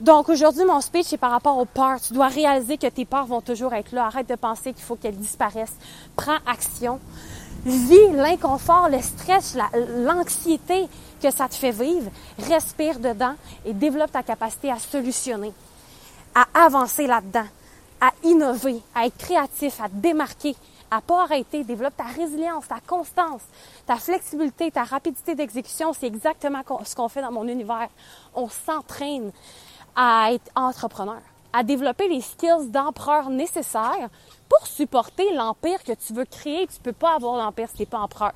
Donc 0.00 0.28
aujourd'hui, 0.28 0.64
mon 0.64 0.80
speech 0.80 1.12
est 1.12 1.18
par 1.18 1.32
rapport 1.32 1.58
aux 1.58 1.64
peurs. 1.64 2.00
Tu 2.00 2.12
dois 2.12 2.28
réaliser 2.28 2.78
que 2.78 2.86
tes 2.86 3.04
peurs 3.04 3.26
vont 3.26 3.40
toujours 3.40 3.74
être 3.74 3.90
là. 3.92 4.06
Arrête 4.06 4.28
de 4.28 4.36
penser 4.36 4.72
qu'il 4.72 4.84
faut 4.84 4.94
qu'elles 4.94 5.16
disparaissent. 5.16 5.76
Prends 6.14 6.38
action. 6.46 7.00
Vis 7.64 8.12
l'inconfort, 8.14 8.88
le 8.88 9.00
stress, 9.02 9.56
l'anxiété 10.04 10.86
que 11.20 11.30
ça 11.32 11.48
te 11.48 11.54
fait 11.54 11.72
vivre. 11.72 12.10
Respire 12.48 13.00
dedans 13.00 13.34
et 13.64 13.72
développe 13.72 14.12
ta 14.12 14.22
capacité 14.22 14.70
à 14.70 14.78
solutionner, 14.78 15.52
à 16.38 16.66
avancer 16.66 17.08
là-dedans, 17.08 17.46
à 18.00 18.12
innover, 18.22 18.80
à 18.94 19.06
être 19.06 19.16
créatif, 19.16 19.80
à 19.80 19.88
démarquer, 19.88 20.54
à 20.88 21.00
pas 21.00 21.22
arrêter. 21.24 21.64
Développe 21.64 21.96
ta 21.96 22.04
résilience, 22.04 22.68
ta 22.68 22.78
constance, 22.80 23.42
ta 23.86 23.96
flexibilité, 23.96 24.70
ta 24.70 24.84
rapidité 24.84 25.34
d'exécution. 25.34 25.92
C'est 25.92 26.06
exactement 26.06 26.62
ce 26.84 26.94
qu'on 26.94 27.08
fait 27.08 27.22
dans 27.22 27.32
mon 27.32 27.48
univers. 27.48 27.88
On 28.34 28.48
s'entraîne 28.48 29.32
à 29.96 30.32
être 30.32 30.48
entrepreneur, 30.54 31.20
à 31.52 31.64
développer 31.64 32.08
les 32.08 32.20
skills 32.20 32.70
d'empereur 32.70 33.30
nécessaires 33.30 34.08
pour 34.48 34.64
supporter 34.64 35.34
l'empire 35.34 35.82
que 35.82 35.92
tu 35.92 36.12
veux 36.12 36.24
créer. 36.24 36.68
Tu 36.68 36.80
peux 36.80 36.92
pas 36.92 37.16
avoir 37.16 37.36
l'empire 37.36 37.68
si 37.68 37.76
tu 37.76 37.82
n'es 37.82 37.86
pas 37.86 37.98
empereur. 37.98 38.32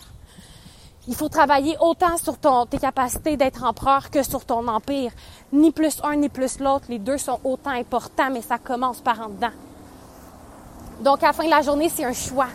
Il 1.08 1.16
faut 1.16 1.28
travailler 1.28 1.76
autant 1.80 2.16
sur 2.16 2.38
ton, 2.38 2.64
tes 2.64 2.78
capacités 2.78 3.36
d'être 3.36 3.64
empereur 3.64 4.08
que 4.10 4.22
sur 4.22 4.44
ton 4.44 4.68
empire. 4.68 5.10
Ni 5.52 5.72
plus 5.72 6.00
un 6.04 6.14
ni 6.14 6.28
plus 6.28 6.60
l'autre. 6.60 6.84
Les 6.88 7.00
deux 7.00 7.18
sont 7.18 7.40
autant 7.42 7.70
importants, 7.70 8.30
mais 8.30 8.40
ça 8.40 8.58
commence 8.58 9.00
par 9.00 9.20
en 9.20 9.28
dedans. 9.28 9.50
Donc, 11.00 11.24
à 11.24 11.28
la 11.28 11.32
fin 11.32 11.44
de 11.44 11.50
la 11.50 11.62
journée, 11.62 11.88
c'est 11.92 12.04
un 12.04 12.12
choix. 12.12 12.46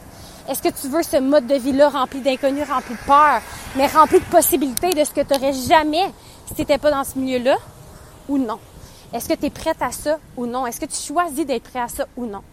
Est-ce 0.47 0.61
que 0.61 0.69
tu 0.69 0.87
veux 0.87 1.03
ce 1.03 1.17
mode 1.17 1.45
de 1.45 1.55
vie-là 1.55 1.89
rempli 1.89 2.21
d'inconnus, 2.21 2.69
rempli 2.69 2.95
de 2.95 3.05
peur, 3.05 3.41
mais 3.75 3.87
rempli 3.87 4.19
de 4.19 4.25
possibilités 4.25 4.93
de 4.93 5.03
ce 5.03 5.11
que 5.11 5.21
tu 5.21 5.33
n'aurais 5.33 5.51
jamais 5.51 6.05
si 6.45 6.53
tu 6.53 6.61
n'étais 6.61 6.77
pas 6.77 6.91
dans 6.91 7.03
ce 7.03 7.19
milieu-là 7.19 7.57
ou 8.29 8.37
non? 8.37 8.59
Est-ce 9.11 9.27
que 9.27 9.33
tu 9.33 9.47
es 9.47 9.49
prête 9.49 9.81
à 9.81 9.91
ça 9.91 10.19
ou 10.37 10.45
non? 10.45 10.65
Est-ce 10.65 10.79
que 10.79 10.85
tu 10.85 10.95
choisis 10.95 11.45
d'être 11.45 11.69
prêt 11.69 11.81
à 11.81 11.89
ça 11.89 12.05
ou 12.15 12.25
non? 12.25 12.43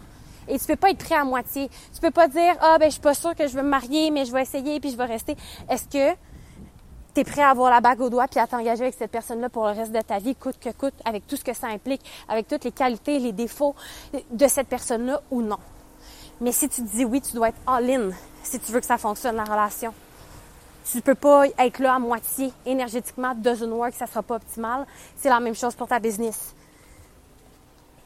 Et 0.48 0.58
tu 0.58 0.66
peux 0.66 0.76
pas 0.76 0.90
être 0.90 1.04
prêt 1.04 1.14
à 1.14 1.24
moitié. 1.24 1.70
Tu 1.92 2.00
peux 2.00 2.10
pas 2.10 2.28
dire, 2.28 2.54
ah, 2.60 2.76
ben, 2.78 2.86
je 2.86 2.92
suis 2.92 3.00
pas 3.00 3.14
sûre 3.14 3.34
que 3.34 3.46
je 3.46 3.56
veux 3.56 3.62
me 3.62 3.68
marier, 3.68 4.10
mais 4.10 4.24
je 4.24 4.32
vais 4.32 4.42
essayer 4.42 4.80
puis 4.80 4.90
je 4.90 4.96
vais 4.96 5.04
rester. 5.04 5.36
Est-ce 5.68 5.84
que 5.84 6.16
tu 7.14 7.20
es 7.20 7.24
prêt 7.24 7.42
à 7.42 7.50
avoir 7.50 7.70
la 7.70 7.80
bague 7.80 8.00
au 8.00 8.10
doigt 8.10 8.26
puis 8.28 8.40
à 8.40 8.46
t'engager 8.46 8.82
avec 8.82 8.94
cette 8.98 9.10
personne-là 9.10 9.48
pour 9.48 9.66
le 9.66 9.72
reste 9.72 9.92
de 9.92 10.00
ta 10.00 10.18
vie, 10.18 10.34
coûte 10.34 10.58
que 10.60 10.70
coûte, 10.70 10.94
avec 11.04 11.26
tout 11.26 11.36
ce 11.36 11.44
que 11.44 11.54
ça 11.54 11.68
implique, 11.68 12.02
avec 12.28 12.48
toutes 12.48 12.64
les 12.64 12.72
qualités, 12.72 13.18
les 13.18 13.32
défauts 13.32 13.74
de 14.30 14.46
cette 14.48 14.68
personne-là 14.68 15.20
ou 15.30 15.42
non? 15.42 15.58
Mais 16.40 16.52
si 16.52 16.68
tu 16.68 16.82
dis 16.82 17.04
oui, 17.04 17.20
tu 17.20 17.34
dois 17.34 17.50
être 17.50 17.60
all-in 17.66 18.10
si 18.44 18.60
tu 18.60 18.72
veux 18.72 18.80
que 18.80 18.86
ça 18.86 18.98
fonctionne, 18.98 19.36
la 19.36 19.44
relation. 19.44 19.92
Tu 20.90 21.00
peux 21.00 21.14
pas 21.14 21.46
être 21.46 21.78
là 21.78 21.94
à 21.94 21.98
moitié 21.98 22.52
énergétiquement, 22.66 23.34
doesn't 23.34 23.70
work, 23.70 23.94
ça 23.94 24.06
sera 24.06 24.22
pas 24.22 24.36
optimal. 24.36 24.86
C'est 25.16 25.30
la 25.30 25.40
même 25.40 25.54
chose 25.54 25.74
pour 25.74 25.88
ta 25.88 25.98
business. 25.98 26.54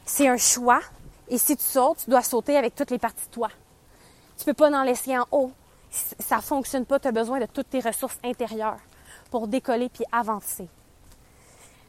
C'est 0.05 0.27
un 0.27 0.37
choix. 0.37 0.79
Et 1.29 1.37
si 1.37 1.55
tu 1.55 1.63
sautes, 1.63 1.99
tu 2.03 2.09
dois 2.09 2.23
sauter 2.23 2.57
avec 2.57 2.75
toutes 2.75 2.91
les 2.91 2.99
parties 2.99 3.25
de 3.27 3.31
toi. 3.31 3.49
Tu 4.37 4.45
peux 4.45 4.53
pas 4.53 4.71
en 4.71 4.83
laisser 4.83 5.17
en 5.17 5.25
haut. 5.31 5.51
Ça 5.91 6.41
fonctionne 6.41 6.85
pas. 6.85 6.99
Tu 6.99 7.07
as 7.07 7.11
besoin 7.11 7.39
de 7.39 7.45
toutes 7.45 7.69
tes 7.69 7.79
ressources 7.79 8.17
intérieures 8.23 8.79
pour 9.29 9.47
décoller 9.47 9.89
puis 9.89 10.05
avancer. 10.11 10.67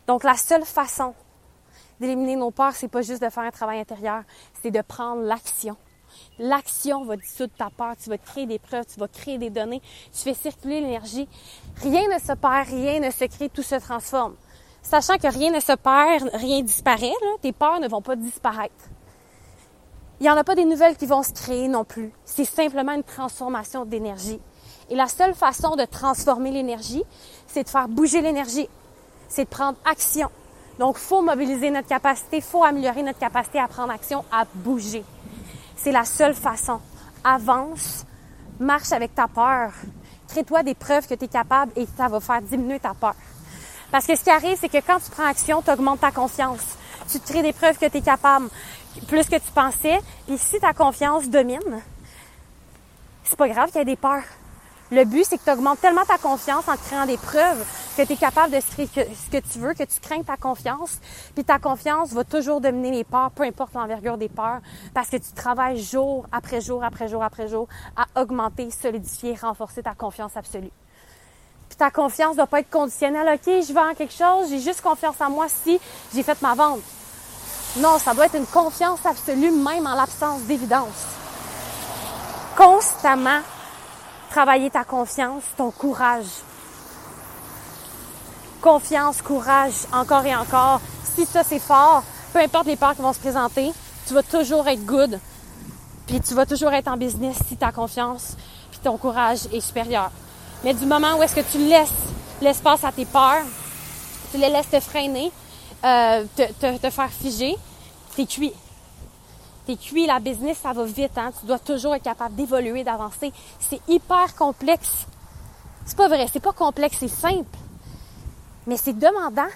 Donc, 0.06 0.25
la 0.25 0.35
seule 0.35 0.64
façon 0.64 1.14
d'éliminer 2.00 2.37
nos 2.37 2.50
peurs, 2.50 2.75
c'est 2.75 2.88
pas 2.88 3.02
juste 3.02 3.23
de 3.23 3.28
faire 3.28 3.44
un 3.44 3.50
travail 3.50 3.80
intérieur, 3.80 4.23
c'est 4.62 4.70
de 4.70 4.80
prendre 4.80 5.23
l'action. 5.23 5.76
L'action 6.38 7.04
va 7.04 7.16
dissoudre 7.16 7.52
ta 7.56 7.70
peur. 7.70 7.94
Tu 8.02 8.11
vas 8.11 8.18
créer 8.18 8.47
des 8.47 8.59
preuves, 8.59 8.87
tu 8.92 8.99
vas 8.99 9.09
créer 9.09 9.38
des 9.38 9.50
données, 9.50 9.82
tu 10.12 10.20
fais 10.23 10.35
circuler 10.35 10.80
l'énergie. 10.80 11.28
Rien 11.82 12.08
ne 12.12 12.19
se 12.19 12.32
perd, 12.32 12.69
rien 12.69 13.00
ne 13.00 13.10
se 13.10 13.25
crée, 13.25 13.49
tout 13.49 13.62
se 13.62 13.76
transforme. 13.76 14.34
Sachant 14.82 15.19
que 15.19 15.26
rien 15.26 15.52
ne 15.52 15.60
se 15.60 15.73
perd, 15.73 16.30
rien 16.32 16.62
disparaît, 16.62 17.12
tes 17.43 17.52
peurs 17.52 17.80
ne 17.80 17.88
vont 17.88 18.02
pas 18.02 18.17
disparaître. 18.17 18.88
Il 20.21 20.25
n'y 20.25 20.30
en 20.30 20.37
a 20.37 20.45
pas 20.45 20.54
des 20.54 20.67
nouvelles 20.67 20.97
qui 20.97 21.06
vont 21.06 21.23
se 21.23 21.33
créer 21.33 21.67
non 21.67 21.83
plus. 21.83 22.13
C'est 22.26 22.45
simplement 22.45 22.93
une 22.93 23.02
transformation 23.02 23.87
d'énergie. 23.87 24.39
Et 24.91 24.95
la 24.95 25.09
seule 25.09 25.35
façon 25.35 25.76
de 25.76 25.85
transformer 25.87 26.50
l'énergie, 26.50 27.02
c'est 27.47 27.65
de 27.65 27.69
faire 27.71 27.89
bouger 27.89 28.21
l'énergie. 28.21 28.69
C'est 29.28 29.45
de 29.45 29.49
prendre 29.49 29.78
action. 29.91 30.28
Donc, 30.78 30.99
faut 30.99 31.23
mobiliser 31.23 31.71
notre 31.71 31.89
capacité, 31.89 32.43
faut 32.43 32.65
améliorer 32.65 33.02
notre 33.02 33.19
capacité 33.19 33.61
à 33.61 33.69
prendre 33.69 33.93
action, 33.93 34.23
à 34.30 34.45
bouger. 34.54 35.04
C'est 35.76 35.93
la 35.93 36.04
seule 36.04 36.35
façon. 36.35 36.80
Avance, 37.25 38.04
marche 38.59 38.93
avec 38.93 39.15
ta 39.15 39.26
peur. 39.26 39.73
Crée-toi 40.28 40.63
des 40.63 40.75
preuves 40.75 41.06
que 41.06 41.15
tu 41.15 41.25
es 41.25 41.28
capable 41.28 41.73
et 41.76 41.87
ça 41.97 42.09
va 42.09 42.21
faire 42.21 42.43
diminuer 42.43 42.78
ta 42.78 42.93
peur. 42.93 43.15
Parce 43.91 44.06
que 44.06 44.15
ce 44.15 44.23
qui 44.23 44.30
arrive, 44.30 44.59
c'est 44.61 44.69
que 44.69 44.87
quand 44.87 44.99
tu 45.02 45.11
prends 45.11 45.26
action, 45.26 45.63
tu 45.63 45.71
augmentes 45.71 46.00
ta 46.00 46.13
confiance. 46.13 46.61
Tu 47.11 47.19
te 47.19 47.26
crées 47.33 47.43
des 47.43 47.52
preuves 47.52 47.78
que 47.78 47.87
tu 47.87 47.97
es 47.97 48.02
capable, 48.02 48.49
plus 49.07 49.25
que 49.29 49.37
tu 49.37 49.50
pensais. 49.55 49.99
Et 50.29 50.37
si 50.37 50.59
ta 50.61 50.73
confiance 50.73 51.29
domine, 51.29 51.83
c'est 53.25 53.37
pas 53.37 53.49
grave 53.49 53.71
qu'il 53.71 53.79
y 53.79 53.83
ait 53.83 53.85
des 53.85 53.97
peurs. 53.97 54.25
Le 54.93 55.05
but, 55.05 55.25
c'est 55.25 55.39
que 55.39 55.45
tu 55.45 55.50
augmentes 55.53 55.81
tellement 55.81 56.05
ta 56.05 56.19
confiance 56.19 56.67
en 56.67 56.76
créant 56.76 57.07
des 57.07 57.17
preuves 57.17 57.65
que 57.97 58.03
tu 58.03 58.15
es 58.15 58.17
capable 58.17 58.53
de 58.53 58.61
ce 58.61 58.75
que 59.31 59.39
tu 59.39 59.59
veux, 59.61 59.73
que 59.73 59.85
tu 59.85 60.00
crains 60.00 60.23
ta 60.25 60.37
confiance. 60.37 60.99
Puis 61.35 61.45
ta 61.45 61.61
confiance 61.61 62.13
va 62.13 62.25
toujours 62.25 62.61
dominer 62.61 62.91
les 62.91 63.05
peurs, 63.05 63.31
peu 63.31 63.45
importe 63.45 63.73
l'envergure 63.75 64.19
des 64.19 64.29
peurs, 64.29 64.59
parce 64.93 65.09
que 65.09 65.19
tu 65.19 65.31
travailles 65.33 65.81
jour 65.81 66.26
après 66.33 66.61
jour, 66.61 66.83
après 66.83 67.07
jour, 67.07 67.23
après 67.23 67.47
jour 67.47 67.69
à 67.97 68.21
augmenter, 68.21 68.69
solidifier, 68.73 69.37
renforcer 69.41 69.85
ta 69.85 69.95
confiance 69.95 70.37
absolue. 70.37 70.73
Puis 71.69 71.76
ta 71.79 71.93
confiance 71.93 72.35
doit 72.35 72.49
pas 72.49 72.59
être 72.59 72.71
conditionnelle. 72.71 73.29
OK, 73.33 73.47
je 73.47 73.73
vends 73.73 73.95
quelque 73.95 74.13
chose, 74.13 74.49
j'ai 74.50 74.59
juste 74.59 74.81
confiance 74.81 75.21
en 75.21 75.31
moi 75.31 75.47
si 75.49 75.79
j'ai 76.13 76.25
fait 76.25 76.43
ma 76.43 76.57
vente. 76.57 76.81
Non, 77.76 77.99
ça 77.99 78.15
doit 78.15 78.26
être 78.26 78.37
une 78.37 78.47
confiance 78.47 79.00
absolue, 79.04 79.50
même 79.50 79.87
en 79.87 79.95
l'absence 79.95 80.43
d'évidence. 80.43 81.06
Constamment 82.56 83.41
travailler 84.30 84.71
ta 84.71 84.85
confiance, 84.85 85.43
ton 85.56 85.71
courage. 85.71 86.26
Confiance, 88.61 89.23
courage, 89.23 89.73
encore 89.93 90.25
et 90.25 90.35
encore. 90.35 90.80
Si 91.15 91.25
ça 91.26 91.43
c'est 91.45 91.61
fort, 91.61 92.02
peu 92.33 92.41
importe 92.41 92.67
les 92.67 92.76
peurs 92.76 92.95
qui 92.95 93.02
vont 93.02 93.13
se 93.13 93.19
présenter, 93.19 93.73
tu 94.06 94.15
vas 94.15 94.23
toujours 94.23 94.67
être 94.69 94.85
good. 94.85 95.19
Puis 96.06 96.21
tu 96.21 96.35
vas 96.35 96.47
toujours 96.47 96.73
être 96.73 96.89
en 96.89 96.97
business 96.97 97.37
si 97.49 97.56
ta 97.56 97.73
confiance 97.73 98.37
puis 98.71 98.80
ton 98.83 98.97
courage 98.97 99.41
est 99.52 99.61
supérieur. 99.61 100.11
Mais 100.65 100.75
du 100.75 100.87
moment 100.87 101.17
où 101.17 101.23
est-ce 101.23 101.37
que 101.37 101.52
tu 101.52 101.59
laisses 101.59 101.89
l'espace 102.41 102.85
à 102.85 102.93
tes 102.93 103.04
peurs, 103.04 103.45
tu 104.33 104.39
les 104.39 104.49
laisses 104.49 104.71
te 104.71 104.80
freiner, 104.80 105.30
euh, 105.84 106.25
te, 106.36 106.76
te, 106.78 106.90
faire 106.90 107.10
figer, 107.10 107.56
t'es 108.16 108.26
cuit 108.26 108.52
t'es 109.66 109.76
cuit, 109.76 110.06
la 110.06 110.19
business, 110.19 110.58
ça 110.62 110.73
va 110.73 110.84
vite, 110.84 111.16
hein? 111.16 111.30
Tu 111.38 111.47
dois 111.47 111.58
toujours 111.58 111.95
être 111.95 112.02
capable 112.02 112.34
d'évoluer, 112.34 112.82
d'avancer. 112.82 113.32
C'est 113.58 113.80
hyper 113.88 114.34
complexe. 114.34 115.06
C'est 115.84 115.97
pas 115.97 116.08
vrai, 116.08 116.26
c'est 116.32 116.40
pas 116.40 116.52
complexe, 116.52 116.97
c'est 117.00 117.08
simple. 117.08 117.56
Mais 118.66 118.76
c'est 118.76 118.99
demandant. 118.99 119.49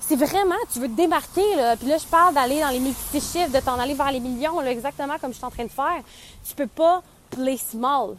C'est 0.00 0.16
vraiment, 0.16 0.54
tu 0.72 0.78
veux 0.78 0.88
te 0.88 0.96
démarquer, 0.96 1.56
là. 1.56 1.76
Puis 1.76 1.88
là, 1.88 1.98
je 1.98 2.06
parle 2.06 2.34
d'aller 2.34 2.60
dans 2.60 2.68
les 2.68 2.78
multi-chiffres, 2.78 3.50
de 3.50 3.60
t'en 3.60 3.78
aller 3.78 3.94
vers 3.94 4.12
les 4.12 4.20
millions, 4.20 4.60
là, 4.60 4.70
exactement 4.70 5.18
comme 5.20 5.32
je 5.32 5.36
suis 5.36 5.44
en 5.44 5.50
train 5.50 5.64
de 5.64 5.70
faire. 5.70 6.02
Tu 6.48 6.54
peux 6.54 6.68
pas 6.68 7.02
play 7.30 7.56
small. 7.56 8.16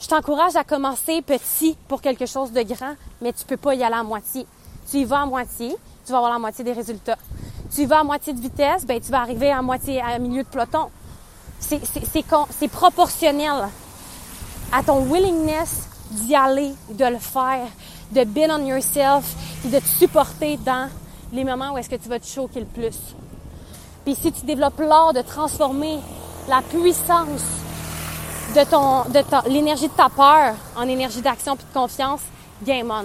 Je 0.00 0.06
t'encourage 0.06 0.56
à 0.56 0.64
commencer 0.64 1.20
petit 1.20 1.76
pour 1.86 2.00
quelque 2.00 2.24
chose 2.24 2.52
de 2.52 2.62
grand, 2.62 2.94
mais 3.20 3.32
tu 3.32 3.44
peux 3.44 3.58
pas 3.58 3.74
y 3.74 3.84
aller 3.84 3.96
à 3.96 4.02
moitié. 4.02 4.46
Tu 4.90 4.98
y 4.98 5.04
vas 5.04 5.20
à 5.20 5.26
moitié, 5.26 5.76
tu 6.10 6.12
vas 6.12 6.18
avoir 6.18 6.32
la 6.32 6.40
moitié 6.40 6.64
des 6.64 6.72
résultats 6.72 7.16
tu 7.74 7.86
vas 7.86 8.00
à 8.00 8.04
moitié 8.04 8.32
de 8.32 8.40
vitesse, 8.40 8.84
ben 8.84 9.00
tu 9.00 9.10
vas 9.10 9.20
arriver 9.20 9.50
à 9.50 9.62
moitié 9.62 10.00
à 10.00 10.18
milieu 10.18 10.42
de 10.42 10.48
peloton. 10.48 10.88
C'est 11.60 12.68
proportionnel 12.68 13.68
à 14.72 14.82
ton 14.82 15.02
willingness 15.04 15.88
d'y 16.10 16.34
aller, 16.34 16.72
de 16.90 17.04
le 17.04 17.18
faire, 17.18 17.66
de 18.12 18.24
build 18.24 18.50
on 18.50 18.66
yourself 18.66 19.24
et 19.64 19.68
de 19.68 19.78
te 19.78 19.86
supporter 19.86 20.56
dans 20.58 20.88
les 21.32 21.44
moments 21.44 21.72
où 21.72 21.78
est-ce 21.78 21.90
que 21.90 21.96
tu 21.96 22.08
vas 22.08 22.18
te 22.18 22.26
choquer 22.26 22.60
le 22.60 22.66
plus. 22.66 22.98
Puis 24.04 24.16
si 24.16 24.32
tu 24.32 24.44
développes 24.44 24.80
l'art 24.80 25.12
de 25.12 25.20
transformer 25.20 25.98
la 26.48 26.62
puissance 26.62 27.42
de 28.56 28.64
ton, 28.68 29.02
de 29.10 29.48
l'énergie 29.48 29.86
de 29.86 29.92
ta 29.92 30.08
peur 30.08 30.54
en 30.76 30.88
énergie 30.88 31.20
d'action 31.20 31.54
puis 31.56 31.66
de 31.68 31.78
confiance, 31.78 32.20
game 32.64 32.90
on. 32.90 33.04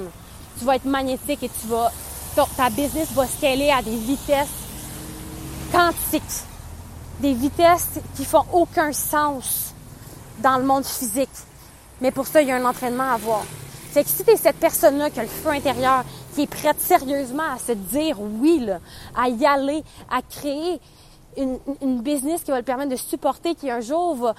Tu 0.57 0.65
vas 0.65 0.77
être 0.77 0.85
magnétique 0.85 1.43
et 1.43 1.49
tu 1.49 1.67
vas 1.67 1.91
ta 2.35 2.69
business 2.69 3.11
va 3.13 3.27
scaler 3.27 3.69
à 3.69 3.81
des 3.81 3.95
vitesses 3.95 4.47
quantiques, 5.71 6.21
des 7.19 7.33
vitesses 7.33 7.99
qui 8.15 8.25
font 8.25 8.43
aucun 8.51 8.91
sens. 8.91 9.73
dans 10.39 10.57
le 10.57 10.65
monde 10.65 10.83
physique. 10.83 11.29
Mais 12.01 12.11
pour 12.11 12.27
ça, 12.27 12.41
il 12.41 12.49
y 12.49 12.51
a 12.51 12.57
un 12.57 12.65
entraînement 12.65 13.03
à 13.03 13.13
avoir. 13.13 13.43
Fait 13.91 14.03
que 14.03 14.09
si 14.09 14.25
tu 14.25 14.31
es 14.31 14.35
cette 14.35 14.57
personne-là 14.57 15.09
qui 15.09 15.21
a 15.21 15.23
le 15.23 15.29
feu 15.29 15.49
intérieur, 15.49 16.03
qui 16.33 16.41
est 16.41 16.47
prête 16.47 16.81
sérieusement 16.81 17.53
à 17.55 17.57
se 17.57 17.71
dire 17.71 18.19
oui, 18.19 18.59
là, 18.59 18.79
à 19.15 19.29
y 19.29 19.45
aller, 19.45 19.81
à 20.11 20.21
créer 20.21 20.81
une, 21.37 21.57
une, 21.81 22.01
business 22.01 22.43
qui 22.43 22.51
va 22.51 22.57
le 22.57 22.63
permettre 22.63 22.91
de 22.91 22.97
supporter, 22.97 23.55
qui 23.55 23.71
un 23.71 23.79
jour 23.79 24.15
va 24.15 24.35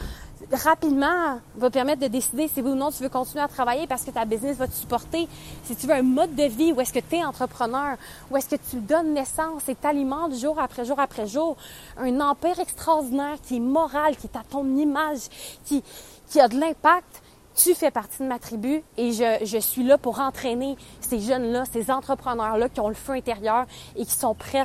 rapidement 0.53 1.41
va 1.57 1.71
permettre 1.71 2.03
de 2.03 2.07
décider 2.07 2.49
si 2.49 2.61
oui 2.61 2.71
ou 2.71 2.75
non 2.75 2.91
tu 2.91 3.03
veux 3.03 3.09
continuer 3.09 3.43
à 3.43 3.49
travailler 3.49 3.87
parce 3.87 4.05
que 4.05 4.11
ta 4.11 4.25
business 4.25 4.57
va 4.57 4.69
te 4.69 4.75
supporter. 4.75 5.29
Si 5.65 5.75
tu 5.75 5.87
veux 5.87 5.95
un 5.95 6.03
mode 6.03 6.35
de 6.35 6.45
vie 6.45 6.73
où 6.73 6.81
est-ce 6.81 6.93
que 6.93 7.01
tu 7.01 7.17
es 7.17 7.25
entrepreneur, 7.25 7.97
où 8.31 8.37
est-ce 8.37 8.49
que 8.49 8.61
tu 8.71 8.77
donnes 8.77 9.15
naissance 9.15 9.69
et 9.69 9.75
t'alimentes 9.75 10.35
jour 10.35 10.59
après 10.61 10.85
jour 10.85 11.01
après 11.01 11.27
jour, 11.27 11.57
un 11.99 12.21
empire 12.21 12.61
extraordinaire 12.61 13.39
qui 13.43 13.57
est 13.57 13.61
moral, 13.61 14.17
qui 14.17 14.27
est 14.27 14.37
à 14.37 14.43
ton 14.49 14.65
image, 14.77 15.29
qui, 15.65 15.83
qui 16.29 16.41
a 16.41 16.49
de 16.49 16.59
l'impact, 16.59 17.23
tu 17.57 17.75
fais 17.75 17.91
partie 17.91 18.23
de 18.23 18.29
ma 18.29 18.39
tribu 18.39 18.83
et 18.97 19.13
je, 19.13 19.45
je 19.45 19.59
suis 19.59 19.83
là 19.83 19.99
pour 19.99 20.21
entraîner 20.21 20.77
ces 21.01 21.21
jeunes-là, 21.21 21.65
ces 21.73 21.91
entrepreneurs-là 21.91 22.69
qui 22.69 22.81
ont 22.81 22.89
le 22.89 22.95
feu 22.95 23.15
intérieur 23.15 23.67
et 23.97 24.05
qui 24.05 24.15
sont 24.15 24.35
prêts 24.35 24.65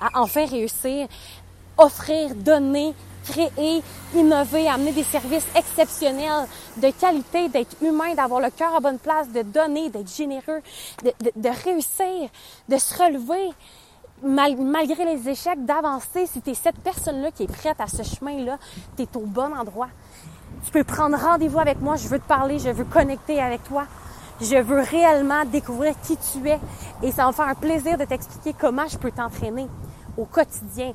à 0.00 0.20
enfin 0.20 0.44
réussir, 0.44 1.06
offrir, 1.78 2.34
donner, 2.34 2.92
créer, 3.24 3.82
innover, 4.14 4.68
amener 4.68 4.92
des 4.92 5.04
services 5.04 5.46
exceptionnels, 5.56 6.46
de 6.76 6.90
qualité, 6.90 7.48
d'être 7.48 7.76
humain, 7.82 8.14
d'avoir 8.14 8.40
le 8.40 8.50
cœur 8.50 8.74
à 8.74 8.80
bonne 8.80 8.98
place, 8.98 9.28
de 9.30 9.42
donner, 9.42 9.90
d'être 9.90 10.14
généreux, 10.14 10.60
de, 11.02 11.64
réussir, 11.64 12.30
de 12.68 12.76
se 12.78 12.94
relever. 13.02 13.50
malgré 14.22 15.04
les 15.04 15.28
échecs, 15.28 15.64
d'avancer, 15.64 16.26
si 16.26 16.40
tu 16.40 16.50
es 16.50 16.54
cette 16.54 16.78
personne-là 16.78 17.30
qui 17.30 17.44
est 17.44 17.52
prête 17.52 17.80
à 17.80 17.86
ce 17.86 18.02
chemin-là, 18.02 18.58
tu 18.96 19.02
es 19.02 19.16
au 19.16 19.26
bon 19.26 19.52
endroit. 19.52 19.88
Tu 20.64 20.70
peux 20.70 20.84
prendre 20.84 21.16
rendez-vous 21.18 21.58
avec 21.58 21.80
moi, 21.80 21.96
je 21.96 22.08
veux 22.08 22.18
te 22.18 22.28
parler, 22.28 22.58
je 22.58 22.70
veux 22.70 22.84
connecter 22.84 23.40
avec 23.40 23.64
toi. 23.64 23.86
Je 24.40 24.56
veux 24.56 24.80
réellement 24.80 25.44
découvrir 25.44 25.94
qui 26.02 26.16
tu 26.16 26.48
es 26.48 26.58
et 27.02 27.12
ça 27.12 27.26
me 27.26 27.32
faire 27.32 27.46
un 27.46 27.54
plaisir 27.54 27.96
de 27.96 28.04
t'expliquer 28.04 28.54
comment 28.58 28.86
je 28.88 28.98
peux 28.98 29.12
t'entraîner 29.12 29.68
au 30.16 30.24
quotidien. 30.24 30.92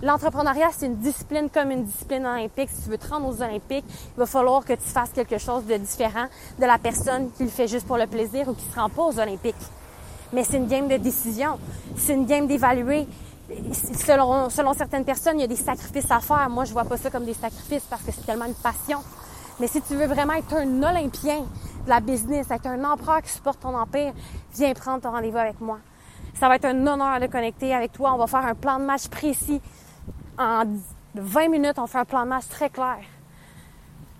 L'entrepreneuriat, 0.00 0.68
c'est 0.76 0.86
une 0.86 0.96
discipline 0.96 1.50
comme 1.50 1.72
une 1.72 1.84
discipline 1.84 2.24
olympique. 2.24 2.70
Si 2.72 2.84
tu 2.84 2.90
veux 2.90 2.98
te 2.98 3.08
rendre 3.08 3.26
aux 3.26 3.42
Olympiques, 3.42 3.84
il 3.88 4.18
va 4.18 4.26
falloir 4.26 4.64
que 4.64 4.74
tu 4.74 4.88
fasses 4.88 5.10
quelque 5.10 5.38
chose 5.38 5.64
de 5.66 5.76
différent 5.76 6.26
de 6.58 6.66
la 6.66 6.78
personne 6.78 7.32
qui 7.32 7.42
le 7.42 7.48
fait 7.48 7.66
juste 7.66 7.84
pour 7.84 7.96
le 7.96 8.06
plaisir 8.06 8.48
ou 8.48 8.54
qui 8.54 8.64
se 8.64 8.78
rend 8.78 8.88
pas 8.88 9.02
aux 9.02 9.18
Olympiques. 9.18 9.56
Mais 10.32 10.44
c'est 10.44 10.58
une 10.58 10.68
game 10.68 10.86
de 10.86 10.98
décision. 10.98 11.58
C'est 11.96 12.14
une 12.14 12.26
game 12.26 12.46
d'évaluer. 12.46 13.08
Selon, 14.06 14.50
selon 14.50 14.72
certaines 14.72 15.04
personnes, 15.04 15.38
il 15.38 15.40
y 15.40 15.44
a 15.44 15.48
des 15.48 15.56
sacrifices 15.56 16.10
à 16.10 16.20
faire. 16.20 16.48
Moi, 16.48 16.64
je 16.64 16.72
vois 16.72 16.84
pas 16.84 16.96
ça 16.96 17.10
comme 17.10 17.24
des 17.24 17.34
sacrifices 17.34 17.84
parce 17.90 18.02
que 18.02 18.12
c'est 18.12 18.24
tellement 18.24 18.44
une 18.44 18.54
passion. 18.54 19.00
Mais 19.58 19.66
si 19.66 19.82
tu 19.82 19.96
veux 19.96 20.06
vraiment 20.06 20.34
être 20.34 20.54
un 20.54 20.82
Olympien 20.82 21.40
de 21.84 21.88
la 21.88 21.98
business, 21.98 22.46
être 22.52 22.66
un 22.66 22.84
empereur 22.84 23.20
qui 23.22 23.30
supporte 23.30 23.58
ton 23.58 23.74
empire, 23.74 24.12
viens 24.54 24.72
prendre 24.74 25.02
ton 25.02 25.10
rendez-vous 25.10 25.38
avec 25.38 25.60
moi. 25.60 25.78
Ça 26.38 26.46
va 26.46 26.54
être 26.54 26.66
un 26.66 26.86
honneur 26.86 27.18
de 27.18 27.26
connecter 27.26 27.74
avec 27.74 27.92
toi. 27.92 28.12
On 28.14 28.18
va 28.18 28.28
faire 28.28 28.46
un 28.46 28.54
plan 28.54 28.78
de 28.78 28.84
match 28.84 29.08
précis 29.08 29.60
en 30.38 30.64
20 31.14 31.48
minutes, 31.48 31.78
on 31.78 31.86
fait 31.86 31.98
un 31.98 32.04
plan 32.04 32.22
de 32.24 32.28
match 32.28 32.48
très 32.48 32.70
clair. 32.70 32.98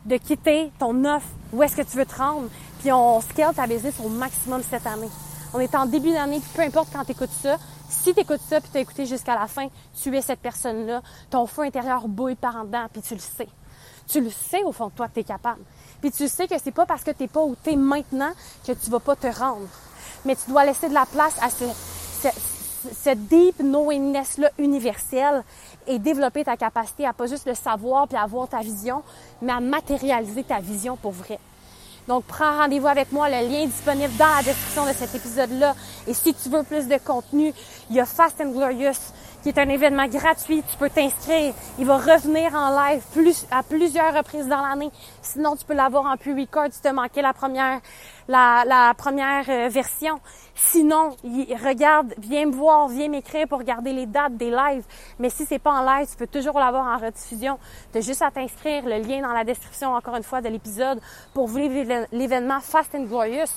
De 0.05 0.17
quitter 0.17 0.73
ton 0.79 1.05
offre, 1.05 1.29
où 1.53 1.63
est-ce 1.63 1.77
que 1.77 1.83
tu 1.83 1.97
veux 1.97 2.07
te 2.07 2.17
rendre, 2.17 2.49
puis 2.81 2.93
on 2.93 3.21
scale 3.21 3.55
ta 3.55 3.67
business 3.67 3.95
au 4.05 4.09
maximum 4.09 4.63
cette 4.69 4.87
année. 4.87 5.11
On 5.55 5.61
est 5.61 5.75
en 5.75 5.87
début 5.87 6.13
d'année, 6.13 6.41
peu 6.55 6.63
importe 6.63 6.89
quand 6.93 7.05
tu 7.05 7.13
écoutes 7.13 7.31
ça, 7.43 7.57
si 7.89 8.13
tu 8.13 8.21
écoutes 8.21 8.41
ça 8.49 8.61
puis 8.61 8.71
tu 8.71 8.79
as 8.79 8.81
écouté 8.81 9.07
jusqu'à 9.07 9.35
la 9.35 9.47
fin, 9.47 9.69
tu 10.03 10.15
es 10.15 10.21
cette 10.21 10.41
personne-là, 10.41 11.03
ton 11.31 11.47
feu 11.47 11.63
intérieur 11.63 12.07
bouille 12.07 12.35
par 12.35 12.57
en 12.57 12.65
dedans, 12.65 12.87
puis 12.93 13.03
tu 13.03 13.15
le 13.15 13.21
sais. 13.21 13.49
Tu 14.07 14.21
le 14.21 14.31
sais 14.31 14.63
au 14.65 14.73
fond 14.73 14.87
de 14.87 14.93
toi 14.93 15.09
que 15.09 15.15
tu 15.15 15.21
es 15.21 15.25
capable. 15.25 15.61
Puis 16.01 16.11
tu 16.11 16.29
sais 16.29 16.47
que 16.47 16.55
c'est 16.63 16.73
pas 16.73 16.87
parce 16.87 17.03
que 17.03 17.11
tu 17.11 17.23
n'es 17.23 17.29
pas 17.29 17.43
où 17.43 17.57
tu 17.63 17.73
es 17.73 17.77
maintenant 17.77 18.33
que 18.67 18.73
tu 18.73 18.91
vas 18.91 19.01
pas 19.01 19.17
te 19.17 19.27
rendre. 19.27 19.69
Mais 20.25 20.37
tu 20.37 20.51
dois 20.51 20.65
laisser 20.65 20.89
de 20.89 20.95
la 20.95 21.07
place 21.07 21.37
à 21.43 21.51
ce, 21.51 21.65
cette 22.93 23.27
deep 23.27 23.59
knowingness-là 23.59 24.51
universelle 24.59 25.43
et 25.87 25.99
développer 25.99 26.45
ta 26.45 26.57
capacité 26.57 27.07
à 27.07 27.13
pas 27.13 27.27
juste 27.27 27.47
le 27.47 27.55
savoir 27.55 28.07
puis 28.09 28.17
avoir 28.17 28.49
ta 28.49 28.61
vision, 28.61 29.03
mais 29.43 29.53
à 29.53 29.61
matérialiser 29.61 30.45
ta 30.45 30.61
vision 30.61 30.97
pour 30.97 31.13
vrai. 31.13 31.39
Donc, 32.09 32.25
prends 32.25 32.57
rendez-vous 32.57 32.87
avec 32.87 33.13
moi. 33.13 33.29
Le 33.29 33.47
lien 33.47 33.65
est 33.65 33.67
disponible 33.67 34.17
dans 34.17 34.35
la 34.37 34.43
description 34.43 34.87
de 34.87 34.93
cet 34.93 35.15
épisode-là. 35.15 35.75
Et 36.07 36.15
si 36.15 36.33
tu 36.33 36.49
veux 36.49 36.63
plus 36.63 36.89
de 36.89 36.97
contenu, 36.97 37.53
il 37.91 37.97
y 37.97 38.01
a 38.01 38.07
Fast 38.07 38.41
and 38.41 38.53
Glorious 38.53 39.13
qui 39.43 39.51
est 39.51 39.59
un 39.59 39.69
événement 39.69 40.07
gratuit. 40.07 40.63
Tu 40.71 40.77
peux 40.79 40.89
t'inscrire. 40.89 41.53
Il 41.79 41.85
va 41.85 41.99
revenir 41.99 42.55
en 42.55 42.71
live 42.71 43.03
plus, 43.13 43.47
à 43.51 43.63
plusieurs 43.63 44.15
reprises 44.15 44.49
dans 44.49 44.67
l'année. 44.67 44.91
Sinon, 45.21 45.55
tu 45.55 45.67
peux 45.67 45.75
l'avoir 45.75 46.07
en 46.07 46.17
pre-record 46.17 46.69
si 46.71 46.81
tu 46.81 46.89
as 46.89 46.93
manqué 46.95 47.21
la 47.21 47.35
première, 47.35 47.81
la, 48.29 48.95
première 48.97 49.45
euh, 49.49 49.69
version. 49.69 50.21
Sinon, 50.55 51.17
regarde, 51.65 52.15
viens 52.19 52.47
me 52.47 52.53
voir, 52.53 52.89
viens 52.89 53.09
m'écrire 53.09 53.47
pour 53.49 53.59
regarder 53.59 53.93
les 53.93 54.07
dates 54.07 54.37
des 54.37 54.51
lives. 54.51 54.85
Mais 55.19 55.31
si 55.31 55.47
c'est 55.47 55.59
pas 55.59 55.73
en 55.73 55.83
live, 55.83 56.09
tu 56.11 56.17
peux 56.17 56.27
toujours 56.27 56.59
l'avoir 56.59 56.87
en 56.87 56.99
rediffusion. 56.99 57.59
Tu 57.93 57.99
as 57.99 58.01
juste 58.01 58.23
à 58.23 58.31
t'inscrire. 58.31 58.85
Le 58.85 58.99
lien 58.99 59.23
dans 59.23 59.33
la 59.33 59.45
description, 59.45 59.95
encore 59.95 60.17
une 60.17 60.23
fois, 60.23 60.41
de 60.41 60.49
l'épisode 60.49 61.01
pour 61.33 61.49
vivre 61.49 62.07
l'événement 62.13 62.61
Fast 62.61 62.95
and 62.95 63.05
Glorious, 63.05 63.53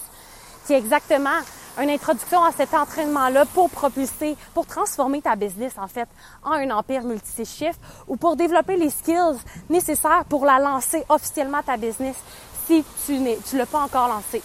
qui 0.65 0.73
est 0.73 0.77
exactement 0.77 1.39
une 1.81 1.89
introduction 1.89 2.43
à 2.43 2.51
cet 2.51 2.73
entraînement-là 2.73 3.45
pour 3.45 3.69
propulser, 3.69 4.35
pour 4.53 4.65
transformer 4.65 5.21
ta 5.21 5.35
business, 5.35 5.73
en 5.77 5.87
fait, 5.87 6.07
en 6.43 6.51
un 6.51 6.69
empire 6.69 7.03
multi-chiffre 7.03 7.79
ou 8.07 8.17
pour 8.17 8.35
développer 8.35 8.75
les 8.75 8.89
skills 8.89 9.39
nécessaires 9.69 10.25
pour 10.29 10.45
la 10.45 10.59
lancer 10.59 11.03
officiellement 11.09 11.61
ta 11.63 11.77
business 11.77 12.17
si 12.67 12.83
tu 13.05 13.19
ne 13.19 13.57
l'as 13.57 13.65
pas 13.65 13.79
encore 13.79 14.07
lancé. 14.07 14.41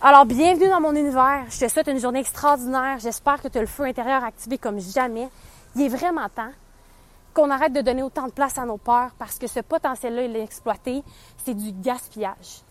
Alors, 0.00 0.26
bienvenue 0.26 0.68
dans 0.68 0.80
mon 0.80 0.94
univers. 0.94 1.46
Je 1.48 1.58
te 1.58 1.68
souhaite 1.68 1.88
une 1.88 1.98
journée 1.98 2.20
extraordinaire. 2.20 2.98
J'espère 2.98 3.40
que 3.40 3.48
tu 3.48 3.58
as 3.58 3.62
le 3.62 3.66
feu 3.66 3.84
intérieur 3.84 4.22
activé 4.22 4.58
comme 4.58 4.78
jamais. 4.78 5.28
Il 5.74 5.82
est 5.82 5.88
vraiment 5.88 6.28
temps 6.28 6.52
qu'on 7.32 7.50
arrête 7.50 7.72
de 7.72 7.80
donner 7.80 8.02
autant 8.02 8.26
de 8.26 8.32
place 8.32 8.58
à 8.58 8.66
nos 8.66 8.76
peurs 8.76 9.10
parce 9.18 9.38
que 9.38 9.46
ce 9.46 9.60
potentiel-là, 9.60 10.22
il 10.24 10.36
est 10.36 10.42
exploité. 10.42 11.02
C'est 11.44 11.54
du 11.54 11.72
gaspillage 11.72 12.62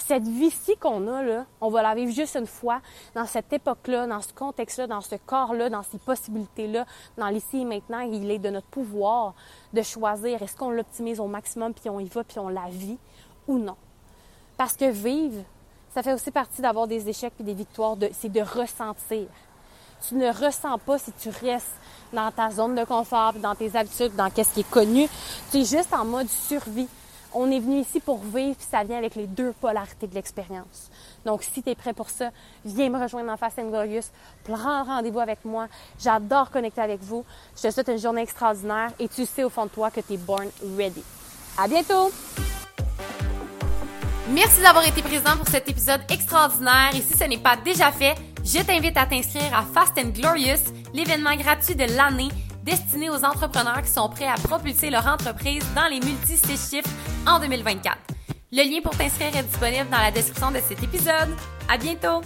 cette 0.00 0.26
vie-ci 0.26 0.76
qu'on 0.76 1.06
a, 1.08 1.22
là, 1.22 1.46
on 1.60 1.68
va 1.68 1.82
la 1.82 1.94
vivre 1.94 2.12
juste 2.12 2.36
une 2.36 2.46
fois, 2.46 2.80
dans 3.14 3.26
cette 3.26 3.52
époque-là, 3.52 4.06
dans 4.06 4.20
ce 4.20 4.32
contexte-là, 4.32 4.86
dans 4.86 5.00
ce 5.00 5.14
corps-là, 5.14 5.68
dans 5.68 5.82
ces 5.82 5.98
possibilités-là, 5.98 6.86
dans 7.16 7.28
l'ici 7.28 7.60
et 7.60 7.64
maintenant. 7.64 8.00
Il 8.00 8.30
est 8.30 8.38
de 8.38 8.50
notre 8.50 8.66
pouvoir 8.66 9.34
de 9.72 9.82
choisir 9.82 10.42
est-ce 10.42 10.56
qu'on 10.56 10.70
l'optimise 10.70 11.20
au 11.20 11.26
maximum, 11.26 11.74
puis 11.74 11.90
on 11.90 12.00
y 12.00 12.08
va, 12.08 12.24
puis 12.24 12.38
on 12.38 12.48
la 12.48 12.68
vit 12.68 12.98
ou 13.46 13.58
non. 13.58 13.76
Parce 14.56 14.76
que 14.76 14.90
vivre, 14.90 15.42
ça 15.94 16.02
fait 16.02 16.12
aussi 16.12 16.30
partie 16.30 16.62
d'avoir 16.62 16.86
des 16.86 17.08
échecs 17.08 17.32
et 17.40 17.42
des 17.42 17.54
victoires, 17.54 17.96
c'est 18.12 18.30
de 18.30 18.40
ressentir. 18.40 19.26
Tu 20.08 20.14
ne 20.14 20.32
ressens 20.32 20.78
pas 20.78 20.98
si 20.98 21.12
tu 21.12 21.28
restes 21.28 21.74
dans 22.12 22.30
ta 22.30 22.50
zone 22.50 22.74
de 22.74 22.84
confort, 22.84 23.34
dans 23.34 23.54
tes 23.54 23.76
habitudes, 23.76 24.14
dans 24.16 24.30
ce 24.30 24.42
qui 24.54 24.60
est 24.60 24.70
connu. 24.70 25.08
Tu 25.50 25.58
es 25.58 25.64
juste 25.64 25.92
en 25.92 26.04
mode 26.04 26.28
survie 26.28 26.88
on 27.32 27.50
est 27.50 27.60
venu 27.60 27.80
ici 27.80 28.00
pour 28.00 28.18
vivre, 28.18 28.56
puis 28.56 28.66
ça 28.68 28.82
vient 28.82 28.98
avec 28.98 29.14
les 29.14 29.26
deux 29.26 29.52
polarités 29.52 30.06
de 30.06 30.14
l'expérience. 30.14 30.90
Donc, 31.24 31.42
si 31.42 31.62
tu 31.62 31.70
es 31.70 31.74
prêt 31.74 31.92
pour 31.92 32.10
ça, 32.10 32.30
viens 32.64 32.88
me 32.88 32.98
rejoindre 32.98 33.28
dans 33.28 33.36
Fast 33.36 33.58
and 33.58 33.68
Glorious, 33.68 34.04
prends 34.44 34.84
rendez-vous 34.84 35.20
avec 35.20 35.44
moi. 35.44 35.68
J'adore 35.98 36.50
connecter 36.50 36.80
avec 36.80 37.00
vous. 37.02 37.24
Je 37.56 37.62
te 37.62 37.70
souhaite 37.70 37.88
une 37.88 37.98
journée 37.98 38.22
extraordinaire 38.22 38.90
et 38.98 39.08
tu 39.08 39.26
sais 39.26 39.44
au 39.44 39.50
fond 39.50 39.64
de 39.64 39.70
toi 39.70 39.90
que 39.90 40.00
tu 40.00 40.14
es 40.14 40.16
born 40.16 40.48
ready. 40.76 41.02
À 41.58 41.68
bientôt! 41.68 42.10
Merci 44.32 44.62
d'avoir 44.62 44.86
été 44.86 45.02
présent 45.02 45.36
pour 45.36 45.48
cet 45.48 45.68
épisode 45.68 46.02
extraordinaire 46.08 46.90
et 46.94 47.00
si 47.00 47.18
ce 47.18 47.24
n'est 47.24 47.38
pas 47.38 47.56
déjà 47.56 47.90
fait, 47.90 48.14
je 48.44 48.62
t'invite 48.62 48.96
à 48.96 49.04
t'inscrire 49.04 49.52
à 49.52 49.62
Fast 49.62 49.98
and 49.98 50.10
Glorious, 50.10 50.72
l'événement 50.94 51.34
gratuit 51.34 51.74
de 51.74 51.84
l'année 51.96 52.28
destiné 52.62 53.10
aux 53.10 53.24
entrepreneurs 53.24 53.82
qui 53.82 53.90
sont 53.90 54.08
prêts 54.08 54.28
à 54.28 54.34
propulser 54.34 54.88
leur 54.88 55.06
entreprise 55.08 55.64
dans 55.74 55.88
les 55.88 55.98
multi-six 55.98 56.70
chiffres 56.70 56.90
en 57.26 57.40
2024. 57.40 57.96
Le 58.52 58.62
lien 58.62 58.80
pour 58.80 58.96
t'inscrire 58.96 59.36
est 59.36 59.42
disponible 59.42 59.90
dans 59.90 60.00
la 60.00 60.12
description 60.12 60.52
de 60.52 60.58
cet 60.58 60.80
épisode. 60.80 61.34
À 61.68 61.76
bientôt! 61.76 62.22